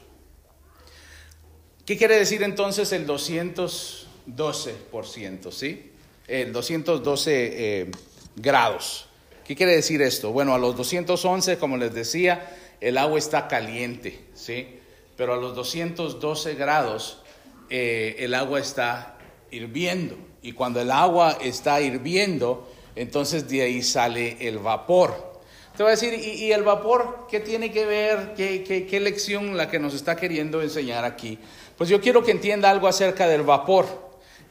¿Qué 1.85 1.99
quiere 1.99 2.19
decir 2.19 2.43
entonces 2.43 2.93
el 2.93 3.07
212%? 3.07 5.53
¿Sí? 5.53 5.93
El 6.27 6.55
212 6.55 7.83
eh, 7.83 7.91
grados. 8.37 9.07
¿Qué 9.47 9.55
quiere 9.55 9.77
decir 9.77 10.01
esto? 10.01 10.33
Bueno, 10.33 10.55
a 10.55 10.59
los 10.59 10.75
211, 10.79 11.59
como 11.59 11.77
les 11.77 11.93
decía, 11.93 12.57
el 12.81 12.97
agua 12.97 13.19
está 13.19 13.49
caliente, 13.49 14.19
¿sí? 14.33 14.81
Pero 15.17 15.35
a 15.35 15.37
los 15.37 15.55
212 15.55 16.55
grados 16.55 17.23
eh, 17.71 18.17
el 18.19 18.35
agua 18.35 18.61
está 18.61 19.17
hirviendo. 19.51 20.17
Y 20.43 20.53
cuando 20.53 20.81
el 20.81 20.91
agua 20.91 21.39
está 21.41 21.81
hirviendo, 21.81 22.69
entonces 22.97 23.49
de 23.49 23.63
ahí 23.63 23.83
sale 23.83 24.37
el 24.41 24.59
vapor. 24.59 25.35
Te 25.77 25.83
voy 25.83 25.91
a 25.91 25.97
decir, 25.97 26.15
¿y, 26.15 26.53
el 26.53 26.63
vapor 26.63 27.27
qué 27.29 27.41
tiene 27.41 27.73
que 27.73 27.85
ver? 27.85 28.35
¿Qué, 28.37 28.63
qué, 28.63 28.87
qué 28.87 29.01
lección 29.01 29.57
la 29.57 29.69
que 29.69 29.81
nos 29.81 29.95
está 29.95 30.15
queriendo 30.15 30.63
enseñar 30.63 31.05
aquí? 31.05 31.39
Pues 31.77 31.91
yo 31.91 32.01
quiero 32.01 32.23
que 32.23 32.31
entienda 32.31 32.71
algo 32.71 32.87
acerca 32.87 33.27
del 33.27 33.43
vapor. 33.43 33.87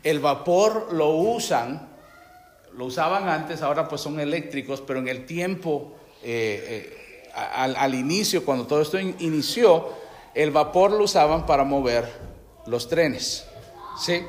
El 0.04 0.20
vapor 0.20 0.92
lo 0.92 1.12
usan, 1.12 1.88
lo 2.76 2.86
usaban 2.86 3.30
antes, 3.30 3.62
ahora 3.62 3.88
pues 3.88 4.02
son 4.02 4.20
eléctricos, 4.20 4.82
pero 4.82 5.00
en 5.00 5.08
el 5.08 5.26
tiempo, 5.26 5.96
eh, 6.24 6.92
eh, 7.24 7.32
al, 7.34 7.78
al, 7.78 7.96
inicio, 7.96 8.44
cuando 8.44 8.68
todo 8.68 8.82
esto 8.82 9.00
inició, 9.00 10.03
el 10.34 10.52
vapor 10.52 10.92
lo 10.92 11.04
usaban 11.04 11.46
para 11.46 11.64
mover 11.64 12.08
los 12.66 12.88
trenes. 12.88 13.46
¿sí? 14.00 14.22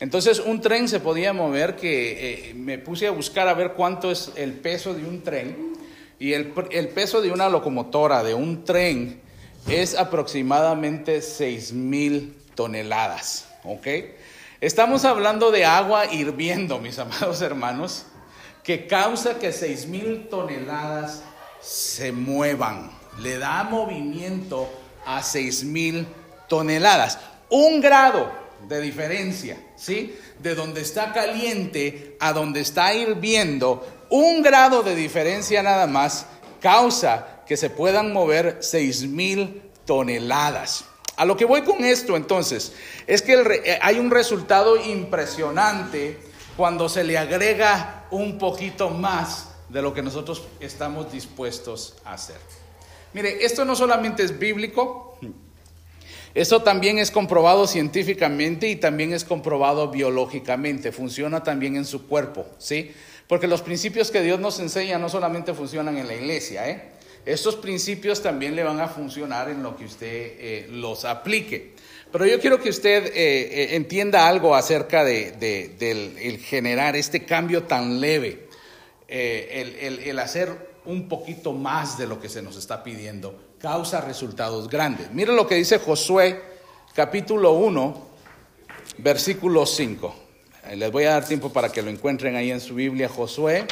Entonces 0.00 0.40
un 0.40 0.60
tren 0.60 0.88
se 0.88 1.00
podía 1.00 1.32
mover 1.32 1.76
que 1.76 2.50
eh, 2.50 2.54
me 2.54 2.78
puse 2.78 3.06
a 3.06 3.10
buscar 3.10 3.48
a 3.48 3.54
ver 3.54 3.72
cuánto 3.74 4.10
es 4.10 4.32
el 4.36 4.52
peso 4.54 4.94
de 4.94 5.04
un 5.04 5.22
tren 5.22 5.72
y 6.18 6.34
el, 6.34 6.52
peso 6.94 7.20
de 7.20 7.32
una 7.32 7.48
locomotora, 7.48 8.22
de 8.22 8.32
un 8.32 8.64
tren, 8.64 9.20
es 9.66 9.96
aproximadamente 9.96 11.20
6 11.20 11.72
mil 11.72 12.36
toneladas. 12.54 13.48
¿ok? 13.64 13.86
Estamos 14.60 15.04
hablando 15.04 15.50
de 15.50 15.64
agua 15.64 16.06
hirviendo, 16.06 16.78
mis 16.78 16.98
amados 17.00 17.42
hermanos, 17.42 18.06
que 18.62 18.86
causa 18.86 19.40
que 19.40 19.52
6 19.52 19.88
mil 19.88 20.28
toneladas 20.28 21.24
se 21.60 22.12
muevan. 22.12 22.92
Le 23.20 23.38
da 23.38 23.64
movimiento 23.64 24.68
a 25.04 25.22
6 25.22 25.64
mil 25.64 26.06
toneladas. 26.48 27.18
Un 27.48 27.80
grado 27.80 28.32
de 28.68 28.80
diferencia, 28.80 29.58
¿sí? 29.76 30.16
De 30.38 30.54
donde 30.54 30.80
está 30.80 31.12
caliente 31.12 32.16
a 32.20 32.32
donde 32.32 32.60
está 32.60 32.94
hirviendo, 32.94 33.86
un 34.10 34.42
grado 34.42 34.82
de 34.82 34.94
diferencia 34.94 35.62
nada 35.62 35.86
más 35.86 36.26
causa 36.60 37.42
que 37.46 37.56
se 37.56 37.70
puedan 37.70 38.12
mover 38.12 38.58
6 38.60 39.08
mil 39.08 39.62
toneladas. 39.84 40.84
A 41.16 41.24
lo 41.24 41.36
que 41.36 41.44
voy 41.44 41.62
con 41.62 41.84
esto 41.84 42.16
entonces 42.16 42.72
es 43.06 43.22
que 43.22 43.34
eh, 43.64 43.78
hay 43.82 43.98
un 43.98 44.10
resultado 44.10 44.76
impresionante 44.76 46.18
cuando 46.56 46.88
se 46.88 47.04
le 47.04 47.18
agrega 47.18 48.06
un 48.10 48.38
poquito 48.38 48.90
más 48.90 49.48
de 49.68 49.82
lo 49.82 49.92
que 49.94 50.02
nosotros 50.02 50.42
estamos 50.60 51.10
dispuestos 51.12 51.94
a 52.04 52.14
hacer. 52.14 52.61
Mire, 53.14 53.44
esto 53.44 53.64
no 53.64 53.76
solamente 53.76 54.22
es 54.22 54.38
bíblico, 54.38 55.18
esto 56.34 56.62
también 56.62 56.98
es 56.98 57.10
comprobado 57.10 57.66
científicamente 57.66 58.68
y 58.68 58.76
también 58.76 59.12
es 59.12 59.24
comprobado 59.24 59.90
biológicamente, 59.90 60.92
funciona 60.92 61.42
también 61.42 61.76
en 61.76 61.84
su 61.84 62.06
cuerpo, 62.06 62.46
¿sí? 62.58 62.92
Porque 63.26 63.46
los 63.46 63.60
principios 63.60 64.10
que 64.10 64.22
Dios 64.22 64.40
nos 64.40 64.58
enseña 64.60 64.98
no 64.98 65.08
solamente 65.08 65.52
funcionan 65.52 65.98
en 65.98 66.06
la 66.06 66.14
iglesia, 66.14 66.68
¿eh? 66.68 66.92
Estos 67.24 67.54
principios 67.54 68.20
también 68.20 68.56
le 68.56 68.64
van 68.64 68.80
a 68.80 68.88
funcionar 68.88 69.48
en 69.48 69.62
lo 69.62 69.76
que 69.76 69.84
usted 69.84 70.08
eh, 70.38 70.66
los 70.70 71.04
aplique. 71.04 71.70
Pero 72.10 72.26
yo 72.26 72.40
quiero 72.40 72.60
que 72.60 72.68
usted 72.68 73.06
eh, 73.06 73.12
eh, 73.14 73.76
entienda 73.76 74.26
algo 74.26 74.56
acerca 74.56 75.04
de, 75.04 75.30
del 75.78 76.38
generar 76.38 76.96
este 76.96 77.24
cambio 77.24 77.62
tan 77.62 78.00
leve, 78.00 78.48
el, 79.08 80.00
el 80.04 80.18
hacer 80.18 80.71
un 80.84 81.08
poquito 81.08 81.52
más 81.52 81.96
de 81.96 82.06
lo 82.06 82.20
que 82.20 82.28
se 82.28 82.42
nos 82.42 82.56
está 82.56 82.82
pidiendo, 82.82 83.54
causa 83.58 84.00
resultados 84.00 84.68
grandes. 84.68 85.10
Mire 85.12 85.32
lo 85.32 85.46
que 85.46 85.54
dice 85.54 85.78
Josué 85.78 86.42
capítulo 86.94 87.52
1, 87.52 88.06
versículo 88.98 89.66
5. 89.66 90.14
Les 90.74 90.92
voy 90.92 91.04
a 91.04 91.12
dar 91.12 91.24
tiempo 91.24 91.52
para 91.52 91.70
que 91.70 91.82
lo 91.82 91.90
encuentren 91.90 92.36
ahí 92.36 92.50
en 92.50 92.60
su 92.60 92.74
Biblia, 92.74 93.08
Josué. 93.08 93.66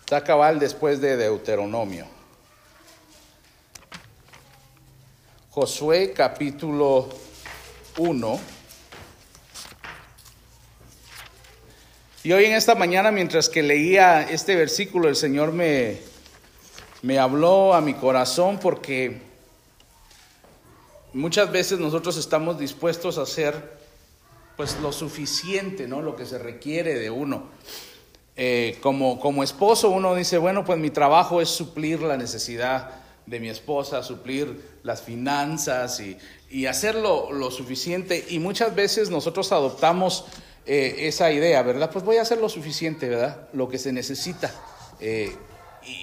Está 0.00 0.24
cabal 0.24 0.58
después 0.58 1.00
de 1.00 1.16
Deuteronomio. 1.16 2.06
Josué 5.50 6.12
capítulo 6.12 7.08
1 7.96 8.59
Y 12.22 12.32
hoy 12.32 12.44
en 12.44 12.52
esta 12.52 12.74
mañana, 12.74 13.10
mientras 13.10 13.48
que 13.48 13.62
leía 13.62 14.20
este 14.20 14.54
versículo, 14.54 15.08
el 15.08 15.16
Señor 15.16 15.52
me, 15.52 16.00
me 17.00 17.18
habló 17.18 17.72
a 17.72 17.80
mi 17.80 17.94
corazón 17.94 18.58
porque 18.58 19.22
muchas 21.14 21.50
veces 21.50 21.78
nosotros 21.78 22.18
estamos 22.18 22.58
dispuestos 22.58 23.16
a 23.16 23.22
hacer 23.22 23.78
pues 24.58 24.78
lo 24.82 24.92
suficiente, 24.92 25.88
¿no? 25.88 26.02
Lo 26.02 26.14
que 26.14 26.26
se 26.26 26.38
requiere 26.38 26.98
de 26.98 27.08
uno. 27.08 27.44
Eh, 28.36 28.76
como, 28.82 29.18
como 29.18 29.42
esposo 29.42 29.88
uno 29.88 30.14
dice, 30.14 30.36
bueno, 30.36 30.62
pues 30.62 30.78
mi 30.78 30.90
trabajo 30.90 31.40
es 31.40 31.48
suplir 31.48 32.02
la 32.02 32.18
necesidad 32.18 32.90
de 33.24 33.40
mi 33.40 33.48
esposa, 33.48 34.02
suplir 34.02 34.62
las 34.82 35.00
finanzas 35.00 36.00
y, 36.00 36.18
y 36.50 36.66
hacer 36.66 36.96
lo, 36.96 37.32
lo 37.32 37.50
suficiente. 37.50 38.26
Y 38.28 38.40
muchas 38.40 38.74
veces 38.74 39.08
nosotros 39.08 39.52
adoptamos 39.52 40.26
eh, 40.66 41.08
esa 41.08 41.32
idea, 41.32 41.62
¿verdad? 41.62 41.90
Pues 41.90 42.04
voy 42.04 42.18
a 42.18 42.22
hacer 42.22 42.38
lo 42.38 42.48
suficiente, 42.48 43.08
¿verdad? 43.08 43.48
Lo 43.54 43.68
que 43.68 43.78
se 43.78 43.92
necesita. 43.92 44.52
Eh, 45.00 45.34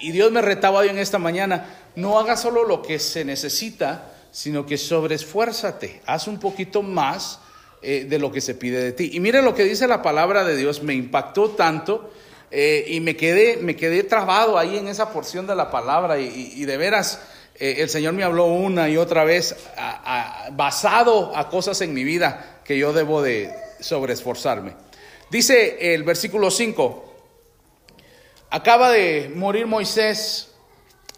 y, 0.02 0.10
Dios 0.10 0.32
me 0.32 0.42
retaba 0.42 0.80
hoy 0.80 0.88
en 0.88 0.98
esta 0.98 1.18
mañana, 1.18 1.66
no 1.94 2.18
hagas 2.18 2.42
solo 2.42 2.64
lo 2.64 2.82
que 2.82 2.98
se 2.98 3.24
necesita, 3.24 4.12
sino 4.32 4.66
que 4.66 4.76
sobreesfuérzate, 4.76 6.02
haz 6.04 6.26
un 6.26 6.40
poquito 6.40 6.82
más 6.82 7.38
eh, 7.82 8.06
de 8.08 8.18
lo 8.18 8.32
que 8.32 8.40
se 8.40 8.56
pide 8.56 8.82
de 8.82 8.92
ti. 8.92 9.10
Y 9.12 9.20
mire 9.20 9.42
lo 9.42 9.54
que 9.54 9.62
dice 9.62 9.86
la 9.86 10.02
palabra 10.02 10.44
de 10.44 10.56
Dios, 10.56 10.82
me 10.82 10.94
impactó 10.94 11.50
tanto 11.50 12.10
y 12.50 13.00
me 13.00 13.14
quedé, 13.14 13.58
me 13.58 13.76
quedé 13.76 14.04
trabado 14.04 14.56
ahí 14.58 14.78
en 14.78 14.88
esa 14.88 15.12
porción 15.12 15.46
de 15.46 15.54
la 15.54 15.70
palabra 15.70 16.18
y, 16.18 16.64
de 16.64 16.76
veras 16.78 17.20
el 17.54 17.90
Señor 17.90 18.14
me 18.14 18.24
habló 18.24 18.46
una 18.46 18.88
y 18.88 18.96
otra 18.96 19.24
vez 19.24 19.54
basado 20.52 21.36
a 21.36 21.50
cosas 21.50 21.82
en 21.82 21.92
mi 21.92 22.04
vida 22.04 22.60
que 22.64 22.78
yo 22.78 22.94
debo 22.94 23.20
de 23.20 23.52
sobreesforzarme. 23.80 24.74
Dice 25.30 25.94
el 25.94 26.04
versículo 26.04 26.50
5, 26.50 27.14
acaba 28.50 28.90
de 28.90 29.30
morir 29.34 29.66
Moisés 29.66 30.52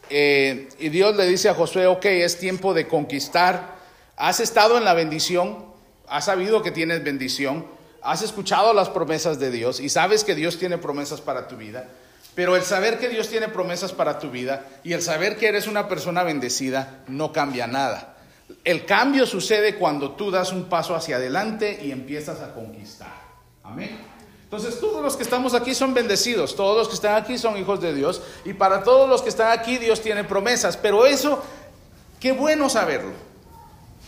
y 0.08 0.88
Dios 0.88 1.16
le 1.16 1.26
dice 1.26 1.48
a 1.48 1.54
Josué, 1.54 1.86
ok, 1.86 2.04
es 2.06 2.38
tiempo 2.38 2.74
de 2.74 2.88
conquistar, 2.88 3.76
has 4.16 4.40
estado 4.40 4.76
en 4.76 4.84
la 4.84 4.94
bendición, 4.94 5.66
has 6.08 6.24
sabido 6.24 6.62
que 6.62 6.72
tienes 6.72 7.04
bendición, 7.04 7.66
has 8.02 8.22
escuchado 8.22 8.72
las 8.74 8.88
promesas 8.88 9.38
de 9.38 9.50
Dios 9.50 9.78
y 9.78 9.88
sabes 9.88 10.24
que 10.24 10.34
Dios 10.34 10.58
tiene 10.58 10.78
promesas 10.78 11.20
para 11.20 11.46
tu 11.46 11.56
vida. 11.56 11.88
Pero 12.34 12.56
el 12.56 12.62
saber 12.62 12.98
que 12.98 13.08
Dios 13.08 13.28
tiene 13.28 13.48
promesas 13.48 13.92
para 13.92 14.18
tu 14.18 14.30
vida 14.30 14.66
y 14.84 14.92
el 14.92 15.02
saber 15.02 15.36
que 15.36 15.48
eres 15.48 15.66
una 15.66 15.88
persona 15.88 16.22
bendecida 16.22 17.02
no 17.08 17.32
cambia 17.32 17.66
nada. 17.66 18.16
El 18.64 18.84
cambio 18.84 19.26
sucede 19.26 19.76
cuando 19.76 20.12
tú 20.12 20.30
das 20.30 20.52
un 20.52 20.64
paso 20.64 20.94
hacia 20.94 21.16
adelante 21.16 21.80
y 21.82 21.90
empiezas 21.90 22.40
a 22.40 22.54
conquistar. 22.54 23.20
Amén. 23.62 23.98
Entonces 24.44 24.80
todos 24.80 25.02
los 25.02 25.16
que 25.16 25.22
estamos 25.22 25.54
aquí 25.54 25.74
son 25.74 25.94
bendecidos, 25.94 26.56
todos 26.56 26.76
los 26.76 26.88
que 26.88 26.94
están 26.94 27.14
aquí 27.14 27.38
son 27.38 27.56
hijos 27.56 27.80
de 27.80 27.94
Dios 27.94 28.20
y 28.44 28.52
para 28.52 28.82
todos 28.82 29.08
los 29.08 29.22
que 29.22 29.28
están 29.28 29.56
aquí 29.56 29.78
Dios 29.78 30.00
tiene 30.00 30.24
promesas. 30.24 30.76
Pero 30.76 31.06
eso, 31.06 31.42
qué 32.18 32.32
bueno 32.32 32.68
saberlo, 32.68 33.12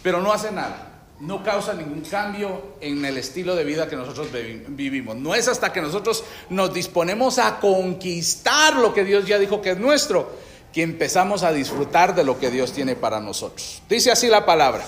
pero 0.02 0.20
no 0.20 0.32
hace 0.32 0.50
nada 0.50 0.92
no 1.22 1.44
causa 1.44 1.72
ningún 1.74 2.00
cambio 2.00 2.74
en 2.80 3.04
el 3.04 3.16
estilo 3.16 3.54
de 3.54 3.62
vida 3.62 3.88
que 3.88 3.94
nosotros 3.94 4.28
vivimos. 4.32 5.14
No 5.16 5.36
es 5.36 5.46
hasta 5.46 5.72
que 5.72 5.80
nosotros 5.80 6.24
nos 6.50 6.74
disponemos 6.74 7.38
a 7.38 7.60
conquistar 7.60 8.74
lo 8.74 8.92
que 8.92 9.04
Dios 9.04 9.24
ya 9.24 9.38
dijo 9.38 9.62
que 9.62 9.70
es 9.70 9.78
nuestro, 9.78 10.32
que 10.72 10.82
empezamos 10.82 11.42
a 11.42 11.52
disfrutar 11.52 12.14
de 12.14 12.24
lo 12.24 12.38
que 12.38 12.50
Dios 12.50 12.72
tiene 12.72 12.96
para 12.96 13.20
nosotros. 13.20 13.82
Dice 13.88 14.10
así 14.10 14.28
la 14.28 14.46
palabra, 14.46 14.86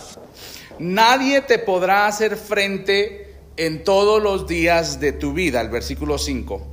nadie 0.78 1.40
te 1.42 1.58
podrá 1.58 2.06
hacer 2.06 2.36
frente 2.36 3.34
en 3.56 3.84
todos 3.84 4.22
los 4.22 4.46
días 4.46 4.98
de 5.00 5.12
tu 5.12 5.32
vida, 5.32 5.60
el 5.60 5.68
versículo 5.68 6.18
5. 6.18 6.66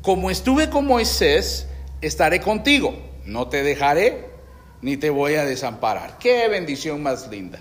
Como 0.00 0.30
estuve 0.30 0.70
con 0.70 0.86
Moisés, 0.86 1.66
estaré 2.00 2.40
contigo, 2.40 2.94
no 3.24 3.48
te 3.48 3.62
dejaré 3.62 4.30
ni 4.80 4.96
te 4.96 5.10
voy 5.10 5.34
a 5.34 5.44
desamparar. 5.44 6.18
Qué 6.18 6.48
bendición 6.48 7.02
más 7.02 7.28
linda. 7.28 7.60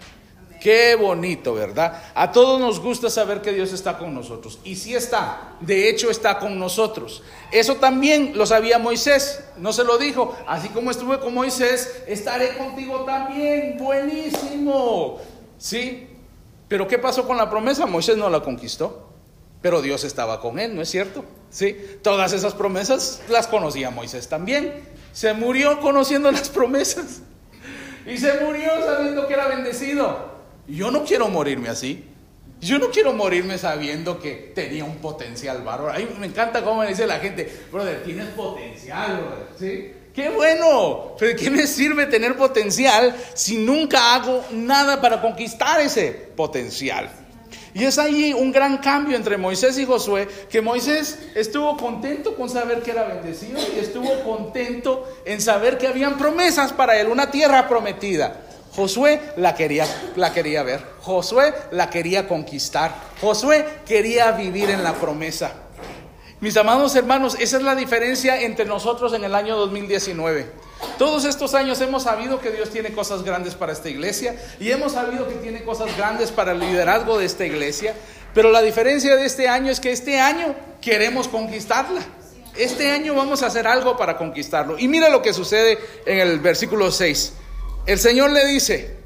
Qué 0.62 0.94
bonito, 0.94 1.56
¿verdad? 1.56 2.04
A 2.14 2.32
todos 2.32 2.60
nos 2.60 2.80
gusta 2.80 3.10
saber 3.10 3.42
que 3.42 3.52
Dios 3.52 3.74
está 3.74 3.98
con 3.98 4.14
nosotros. 4.14 4.60
Y 4.64 4.76
sí 4.76 4.94
está, 4.94 5.56
de 5.60 5.90
hecho 5.90 6.12
está 6.12 6.38
con 6.38 6.60
nosotros. 6.60 7.24
Eso 7.52 7.78
también 7.78 8.34
lo 8.36 8.46
sabía 8.46 8.78
Moisés, 8.78 9.44
no 9.58 9.74
se 9.74 9.84
lo 9.84 9.98
dijo. 9.98 10.38
Así 10.46 10.70
como 10.70 10.92
estuve 10.92 11.20
con 11.20 11.34
Moisés, 11.34 12.04
estaré 12.06 12.56
contigo 12.58 13.06
también. 13.06 13.76
Buenísimo. 13.80 15.18
¿Sí? 15.58 16.08
Pero 16.68 16.88
¿qué 16.88 17.00
pasó 17.00 17.26
con 17.26 17.38
la 17.38 17.50
promesa? 17.50 17.88
Moisés 17.88 18.18
no 18.18 18.30
la 18.30 18.42
conquistó. 18.42 19.10
Pero 19.64 19.82
Dios 19.82 20.04
estaba 20.04 20.40
con 20.42 20.60
él, 20.60 20.76
¿no 20.76 20.84
es 20.84 20.90
cierto? 20.90 21.26
Sí, 21.50 21.76
todas 22.04 22.34
esas 22.34 22.54
promesas 22.54 23.24
las 23.30 23.48
conocía 23.48 23.90
Moisés 23.90 24.30
también. 24.30 24.84
Se 25.12 25.34
murió 25.34 25.80
conociendo 25.80 26.32
las 26.32 26.50
promesas. 26.52 27.22
Y 28.06 28.20
se 28.20 28.42
murió 28.42 28.70
sabiendo 28.86 29.26
que 29.26 29.34
era 29.34 29.48
bendecido. 29.48 30.31
Yo 30.68 30.92
no 30.92 31.04
quiero 31.04 31.28
morirme 31.30 31.70
así. 31.70 32.06
Yo 32.62 32.78
no 32.78 32.92
quiero 32.92 33.14
morirme 33.14 33.58
sabiendo 33.58 34.20
que 34.20 34.52
tenía 34.54 34.86
un 34.86 34.98
potencial 34.98 35.64
bárbaro. 35.64 35.94
A 35.94 36.20
me 36.20 36.28
encanta 36.28 36.64
cómo 36.64 36.82
me 36.82 36.88
dice 36.88 37.08
la 37.08 37.20
gente, 37.20 37.52
brother, 37.72 38.04
tienes 38.04 38.28
potencial, 38.28 39.18
brother. 39.18 39.48
¿Sí? 39.58 39.94
¡Qué 40.14 40.30
bueno! 40.30 41.16
¿Pero 41.18 41.40
qué 41.40 41.50
me 41.50 41.66
sirve 41.66 42.06
tener 42.06 42.36
potencial 42.38 43.16
si 43.34 43.58
nunca 43.58 44.14
hago 44.14 44.44
nada 44.52 45.02
para 45.02 45.22
conquistar 45.22 45.80
ese 45.82 46.12
potencial? 46.12 47.10
Y 47.74 47.86
es 47.86 47.98
ahí 47.98 48.34
un 48.34 48.52
gran 48.52 48.78
cambio 48.78 49.16
entre 49.16 49.38
Moisés 49.38 49.78
y 49.80 49.86
Josué, 49.86 50.28
que 50.50 50.62
Moisés 50.62 51.18
estuvo 51.36 51.78
contento 51.78 52.36
con 52.36 52.50
saber 52.50 52.82
que 52.84 52.92
era 52.92 53.06
bendecido 53.06 53.60
y 53.76 53.80
estuvo 53.80 54.24
contento 54.24 55.08
en 55.26 55.42
saber 55.42 55.78
que 55.78 55.88
habían 55.88 56.18
promesas 56.18 56.74
para 56.74 57.00
él, 57.00 57.08
una 57.08 57.32
tierra 57.32 57.70
prometida. 57.70 58.42
Josué 58.76 59.20
la 59.36 59.54
quería, 59.54 59.86
la 60.16 60.34
quería 60.34 60.64
ver. 60.64 60.82
Josué 61.02 61.54
la 61.72 61.90
quería 61.90 62.28
conquistar. 62.28 62.94
Josué 63.20 63.66
quería 63.86 64.32
vivir 64.32 64.70
en 64.70 64.84
la 64.84 64.94
promesa. 64.94 65.52
Mis 66.40 66.58
amados 66.58 66.96
hermanos, 66.96 67.36
esa 67.40 67.58
es 67.58 67.64
la 67.64 67.76
diferencia 67.76 68.42
entre 68.42 68.66
nosotros 68.66 69.14
en 69.14 69.24
el 69.24 69.36
año 69.36 69.58
2019. 69.58 70.52
Todos 70.98 71.26
estos 71.26 71.54
años 71.54 71.80
hemos 71.82 72.04
sabido 72.04 72.40
que 72.40 72.50
Dios 72.50 72.72
tiene 72.72 72.94
cosas 72.94 73.24
grandes 73.24 73.54
para 73.54 73.74
esta 73.74 73.90
iglesia 73.90 74.36
y 74.60 74.72
hemos 74.72 74.94
sabido 74.94 75.28
que 75.28 75.36
tiene 75.36 75.64
cosas 75.64 75.96
grandes 75.96 76.32
para 76.32 76.54
el 76.54 76.60
liderazgo 76.60 77.20
de 77.20 77.26
esta 77.26 77.46
iglesia, 77.46 77.94
pero 78.34 78.52
la 78.52 78.62
diferencia 78.62 79.16
de 79.16 79.26
este 79.26 79.48
año 79.48 79.70
es 79.72 79.80
que 79.80 79.92
este 79.92 80.20
año 80.20 80.56
queremos 80.82 81.28
conquistarla. 81.28 82.02
Este 82.58 82.90
año 82.90 83.14
vamos 83.14 83.44
a 83.44 83.48
hacer 83.48 83.68
algo 83.68 83.96
para 83.96 84.18
conquistarlo. 84.18 84.80
Y 84.80 84.88
mira 84.88 85.10
lo 85.10 85.22
que 85.22 85.34
sucede 85.34 85.78
en 86.06 86.20
el 86.20 86.40
versículo 86.40 86.90
6. 86.92 87.34
El 87.92 88.00
Señor 88.00 88.32
le 88.32 88.46
dice, 88.46 89.00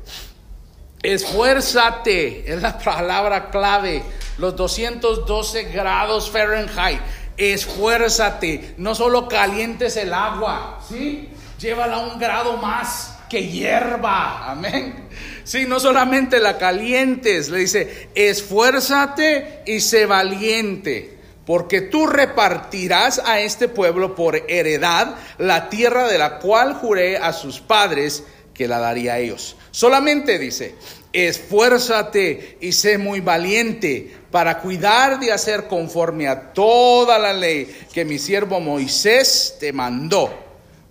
esfuérzate, 1.02 2.54
es 2.54 2.62
la 2.62 2.78
palabra 2.78 3.50
clave, 3.50 4.04
los 4.38 4.56
212 4.56 5.64
grados 5.72 6.30
Fahrenheit, 6.30 7.00
esfuérzate, 7.36 8.76
no 8.78 8.94
solo 8.94 9.28
calientes 9.28 9.98
el 9.98 10.14
agua, 10.14 10.80
¿sí? 10.88 11.30
Llévala 11.58 11.98
un 11.98 12.20
grado 12.20 12.58
más 12.58 13.18
que 13.28 13.48
hierba, 13.48 14.52
amén. 14.52 15.08
Sí, 15.44 15.66
no 15.66 15.80
solamente 15.80 16.40
la 16.40 16.60
calientes, 16.60 17.50
le 17.50 17.62
dice, 17.62 18.10
esfuérzate 18.14 19.64
y 19.66 19.80
sé 19.80 20.06
valiente, 20.06 21.18
porque 21.48 21.82
tú 21.82 22.06
repartirás 22.06 23.18
a 23.26 23.40
este 23.40 23.68
pueblo 23.68 24.14
por 24.14 24.44
heredad 24.48 25.16
la 25.40 25.70
tierra 25.70 26.08
de 26.08 26.20
la 26.20 26.38
cual 26.38 26.76
juré 26.76 27.18
a 27.18 27.34
sus 27.34 27.60
padres 27.60 28.24
que 28.56 28.68
la 28.68 28.80
daría 28.80 29.14
a 29.14 29.20
ellos. 29.20 29.56
Solamente 29.70 30.40
dice, 30.40 30.76
esfuérzate 31.14 32.58
y 32.62 32.72
sé 32.72 32.98
muy 32.98 33.20
valiente 33.20 34.16
para 34.32 34.60
cuidar 34.60 35.20
de 35.20 35.32
hacer 35.32 35.68
conforme 35.68 36.28
a 36.28 36.54
toda 36.54 37.20
la 37.20 37.34
ley 37.34 37.72
que 37.94 38.06
mi 38.06 38.18
siervo 38.18 38.60
Moisés 38.60 39.58
te 39.60 39.72
mandó. 39.72 40.34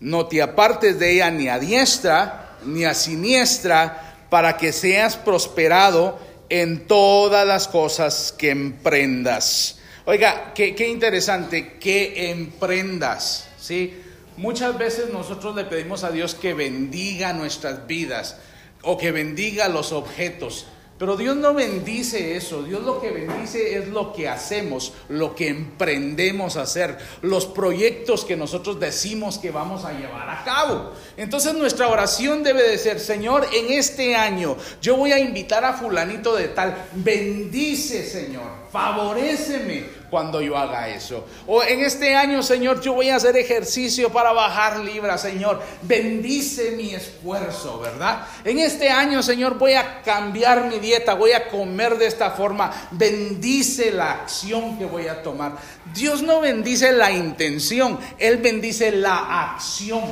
No 0.01 0.27
te 0.27 0.43
apartes 0.43 0.99
de 0.99 1.15
ella 1.15 1.31
ni 1.31 1.49
a 1.49 1.59
diestra 1.59 2.59
ni 2.65 2.85
a 2.85 2.95
siniestra 2.95 4.17
para 4.31 4.57
que 4.57 4.73
seas 4.73 5.17
prosperado 5.17 6.19
en 6.49 6.87
todas 6.87 7.47
las 7.47 7.69
cosas 7.69 8.35
que 8.37 8.51
emprendas. 8.51 9.79
Oiga, 10.07 10.53
qué, 10.55 10.75
interesante, 10.87 11.79
que 11.79 12.31
emprendas, 12.31 13.49
¿sí? 13.59 14.03
Muchas 14.37 14.77
veces 14.77 15.13
nosotros 15.13 15.55
le 15.55 15.65
pedimos 15.65 16.03
a 16.03 16.11
Dios 16.11 16.35
que 16.35 16.55
bendiga 16.55 17.33
nuestras 17.33 17.87
vidas 17.87 18.39
o 18.83 18.99
que 18.99 19.13
bendiga 19.13 19.69
los 19.69 19.93
objetos. 19.93 20.67
Pero 20.99 21.17
Dios 21.17 21.37
no 21.37 21.55
bendice 21.55 22.37
eso, 22.37 22.63
Dios 22.63 22.85
lo 22.85 23.01
que 23.01 23.11
bendice 23.11 23.77
es 23.77 23.89
lo 23.89 24.13
que 24.13 24.29
hacemos, 24.29 24.93
lo 25.09 25.35
que 25.35 25.49
emprendemos 25.49 26.57
a 26.57 26.63
hacer, 26.63 26.97
los 27.21 27.47
proyectos 27.47 28.25
que 28.25 28.37
nosotros 28.37 28.79
decimos 28.79 29.39
que 29.39 29.51
vamos 29.51 29.85
a 29.85 29.93
llevar 29.93 30.31
a 30.31 30.45
cabo. 30.45 30.93
Entonces 31.17 31.55
nuestra 31.55 31.89
oración 31.89 32.45
debe 32.45 32.63
de 32.63 32.79
ser, 32.79 33.01
Señor, 33.01 33.45
en 33.53 33.73
este 33.73 34.15
año 34.15 34.57
yo 34.81 34.97
voy 34.97 35.11
a 35.11 35.19
invitar 35.19 35.65
a 35.65 35.73
fulanito 35.73 36.37
de 36.37 36.49
tal, 36.49 36.87
bendice 36.95 38.07
Señor, 38.07 38.49
favoreceme, 38.71 40.04
cuando 40.15 40.41
yo 40.41 40.57
haga 40.57 40.89
eso. 40.91 41.27
O 41.45 41.61
en 41.65 41.81
este 41.81 42.15
año, 42.15 42.41
Señor, 42.41 42.81
yo 42.81 42.93
voy 42.93 43.09
a 43.09 43.17
hacer 43.17 43.37
ejercicio 43.37 44.13
para 44.13 44.31
bajar 44.33 44.79
libras, 44.79 45.23
Señor. 45.23 45.61
Bendice 45.83 46.71
mi 46.77 46.95
esfuerzo, 46.95 47.81
¿verdad? 47.81 48.25
En 48.45 48.61
este 48.61 48.91
año, 48.91 49.25
Señor, 49.25 49.59
voy 49.59 49.73
a 49.73 50.03
cambiar 50.03 50.67
mi 50.67 50.79
dieta, 50.79 51.15
voy 51.15 51.33
a 51.33 51.49
comer 51.49 51.99
de 51.99 52.07
esta 52.07 52.31
forma. 52.31 52.71
Bendice 52.93 53.91
la 53.91 54.13
acción 54.13 54.79
que 54.79 54.85
voy 54.85 55.09
a 55.09 55.21
tomar. 55.21 55.57
Dios 55.93 56.23
no 56.23 56.41
bendice 56.41 56.93
la 56.93 57.11
intención, 57.11 57.99
Él 58.17 58.37
bendice 58.37 58.93
la 58.93 59.51
acción. 59.51 60.05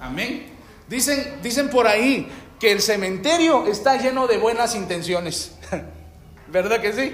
Amén. 0.00 0.54
Dicen, 0.88 1.36
dicen 1.42 1.68
por 1.68 1.86
ahí 1.86 2.26
que 2.58 2.72
el 2.72 2.80
cementerio 2.80 3.66
está 3.66 3.98
lleno 3.98 4.26
de 4.26 4.38
buenas 4.38 4.74
intenciones. 4.74 5.52
¿Verdad 6.48 6.80
que 6.80 6.94
sí? 6.94 7.12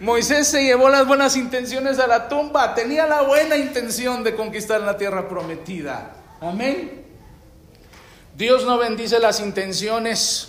Moisés 0.00 0.48
se 0.48 0.62
llevó 0.62 0.88
las 0.90 1.06
buenas 1.06 1.36
intenciones 1.36 1.98
a 1.98 2.06
la 2.06 2.28
tumba, 2.28 2.74
tenía 2.74 3.06
la 3.06 3.22
buena 3.22 3.56
intención 3.56 4.22
de 4.22 4.34
conquistar 4.34 4.80
la 4.82 4.96
tierra 4.98 5.28
prometida. 5.28 6.14
Amén. 6.40 7.04
Dios 8.36 8.66
no 8.66 8.76
bendice 8.76 9.18
las 9.18 9.40
intenciones, 9.40 10.48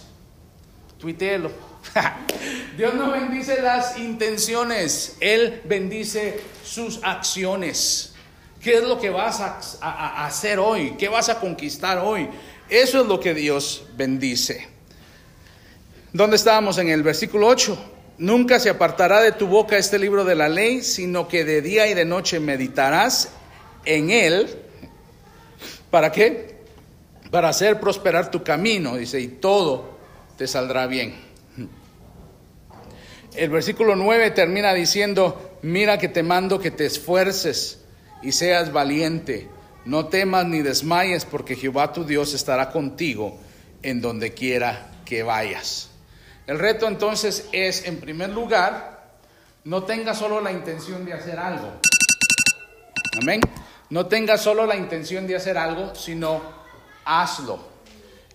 tuiteelo. 0.98 1.52
Dios 2.78 2.94
no 2.96 3.12
bendice 3.12 3.62
las 3.62 3.98
intenciones, 3.98 5.16
Él 5.22 5.62
bendice 5.64 6.42
sus 6.66 7.00
acciones. 7.04 8.14
¿Qué 8.62 8.80
es 8.80 8.84
lo 8.84 9.00
que 9.00 9.10
vas 9.10 9.40
a, 9.40 9.60
a, 9.82 10.26
hacer 10.26 10.60
hoy? 10.60 10.96
¿Qué 10.98 11.08
vas 11.08 11.30
a 11.30 11.40
conquistar 11.40 12.00
hoy? 12.00 12.30
Eso 12.68 13.02
es 13.02 13.08
lo 13.08 13.20
que 13.22 13.34
Dios 13.34 13.86
bendice. 13.96 14.68
¿Dónde 16.12 16.36
estábamos? 16.36 16.78
En 16.80 16.90
el 16.90 17.04
versículo 17.04 17.48
8. 17.48 17.97
Nunca 18.18 18.60
se 18.60 18.70
apartará 18.70 19.22
de 19.22 19.32
tu 19.32 19.48
boca 19.48 19.78
este 19.78 20.00
libro 20.00 20.26
de 20.26 20.36
la 20.36 20.50
ley, 20.50 20.82
sino 20.82 21.28
que 21.28 21.46
de 21.46 21.62
día 21.62 21.88
y 21.88 21.94
de 21.94 22.06
noche 22.06 22.40
meditarás 22.40 23.30
en 23.86 24.10
él. 24.10 24.48
¿Para 25.92 26.12
qué? 26.12 26.58
Para 27.30 27.50
hacer 27.50 27.80
prosperar 27.80 28.32
tu 28.32 28.44
camino, 28.44 28.98
dice, 28.98 29.20
y 29.20 29.28
todo 29.28 29.98
te 30.38 30.48
saldrá 30.48 30.88
bien. 30.88 31.16
El 33.36 33.52
versículo 33.52 33.96
9 33.96 34.32
termina 34.32 34.74
diciendo, 34.74 35.60
mira 35.62 36.00
que 36.00 36.08
te 36.08 36.24
mando 36.24 36.60
que 36.60 36.72
te 36.72 36.88
esfuerces 36.88 37.82
y 38.24 38.32
seas 38.32 38.72
valiente. 38.72 39.48
No 39.86 40.08
temas 40.08 40.48
ni 40.48 40.64
desmayes, 40.64 41.24
porque 41.24 41.56
Jehová 41.56 41.94
tu 41.94 42.04
Dios 42.04 42.34
estará 42.34 42.72
contigo 42.72 43.38
en 43.84 44.02
donde 44.02 44.34
quiera 44.34 44.90
que 45.06 45.22
vayas. 45.22 45.92
El 46.48 46.60
reto 46.60 46.88
entonces 46.88 47.50
es, 47.52 47.86
en 47.86 48.00
primer 48.00 48.30
lugar, 48.30 49.10
no 49.66 49.84
tenga 49.84 50.14
solo 50.14 50.40
la 50.40 50.54
intención 50.54 51.04
de 51.04 51.12
hacer 51.12 51.38
algo. 51.38 51.74
Amén. 53.22 53.42
No 53.90 54.06
tenga 54.06 54.38
solo 54.38 54.66
la 54.66 54.78
intención 54.78 55.28
de 55.28 55.36
hacer 55.36 55.58
algo, 55.58 55.94
sino 55.94 56.42
hazlo. 57.04 57.60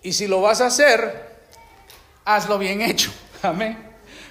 Y 0.03 0.13
si 0.13 0.27
lo 0.27 0.41
vas 0.41 0.61
a 0.61 0.67
hacer, 0.67 1.39
hazlo 2.23 2.59
bien 2.59 2.83
hecho. 2.83 3.11
Amén. 3.41 3.77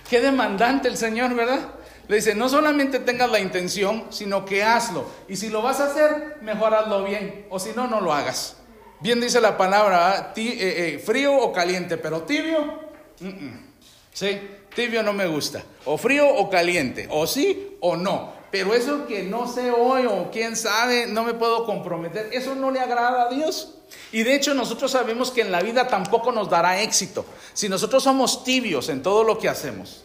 Qué 0.09 0.21
demandante 0.21 0.87
el 0.87 0.97
Señor, 0.97 1.35
¿verdad? 1.35 1.75
Le 2.07 2.17
dice, 2.17 2.37
no 2.37 2.49
solamente 2.49 3.01
tengas 3.01 3.31
la 3.33 3.41
intención, 3.41 4.07
sino 4.11 4.45
que 4.45 4.63
hazlo. 4.63 5.11
Y 5.29 5.37
si 5.37 5.49
lo 5.49 5.61
vas 5.61 5.81
a 5.81 5.87
hacer, 5.87 6.37
mejor 6.43 6.73
hazlo 6.73 7.03
bien. 7.03 7.47
O 7.51 7.59
si 7.59 7.71
no, 7.75 7.89
no 7.89 8.01
lo 8.01 8.13
hagas. 8.13 8.59
Bien 9.01 9.21
dice 9.21 9.41
la 9.41 9.57
palabra, 9.57 10.33
eh, 10.37 10.95
eh, 10.95 11.03
frío 11.05 11.37
o 11.37 11.53
caliente, 11.53 11.97
pero 11.97 12.23
tibio. 12.23 12.81
Sí, 14.13 14.41
tibio 14.75 15.03
no 15.03 15.13
me 15.13 15.27
gusta. 15.27 15.65
O 15.85 15.97
frío 15.97 16.29
o 16.29 16.51
caliente. 16.51 17.09
O 17.11 17.27
sí 17.27 17.77
o 17.81 17.97
no. 17.97 18.33
Pero 18.51 18.75
eso 18.75 19.07
que 19.07 19.23
no 19.23 19.49
sé 19.49 19.71
hoy 19.71 20.07
o 20.07 20.31
quién 20.31 20.57
sabe, 20.57 21.07
no 21.07 21.25
me 21.25 21.35
puedo 21.35 21.65
comprometer. 21.65 22.29
Eso 22.33 22.55
no 22.55 22.71
le 22.71 22.81
agrada 22.81 23.29
a 23.29 23.29
Dios. 23.31 23.79
Y 24.13 24.23
de 24.23 24.35
hecho 24.35 24.55
nosotros 24.55 24.91
sabemos 24.91 25.31
que 25.31 25.41
en 25.41 25.51
la 25.51 25.61
vida 25.61 25.89
tampoco 25.89 26.33
nos 26.33 26.51
dará 26.51 26.83
éxito. 26.83 27.25
Si 27.55 27.69
nosotros 27.69 28.03
somos 28.03 28.45
tibios 28.45 28.89
en 28.91 29.03
todo 29.03 29.25
lo 29.25 29.39
que 29.39 29.49
hacemos 29.49 30.05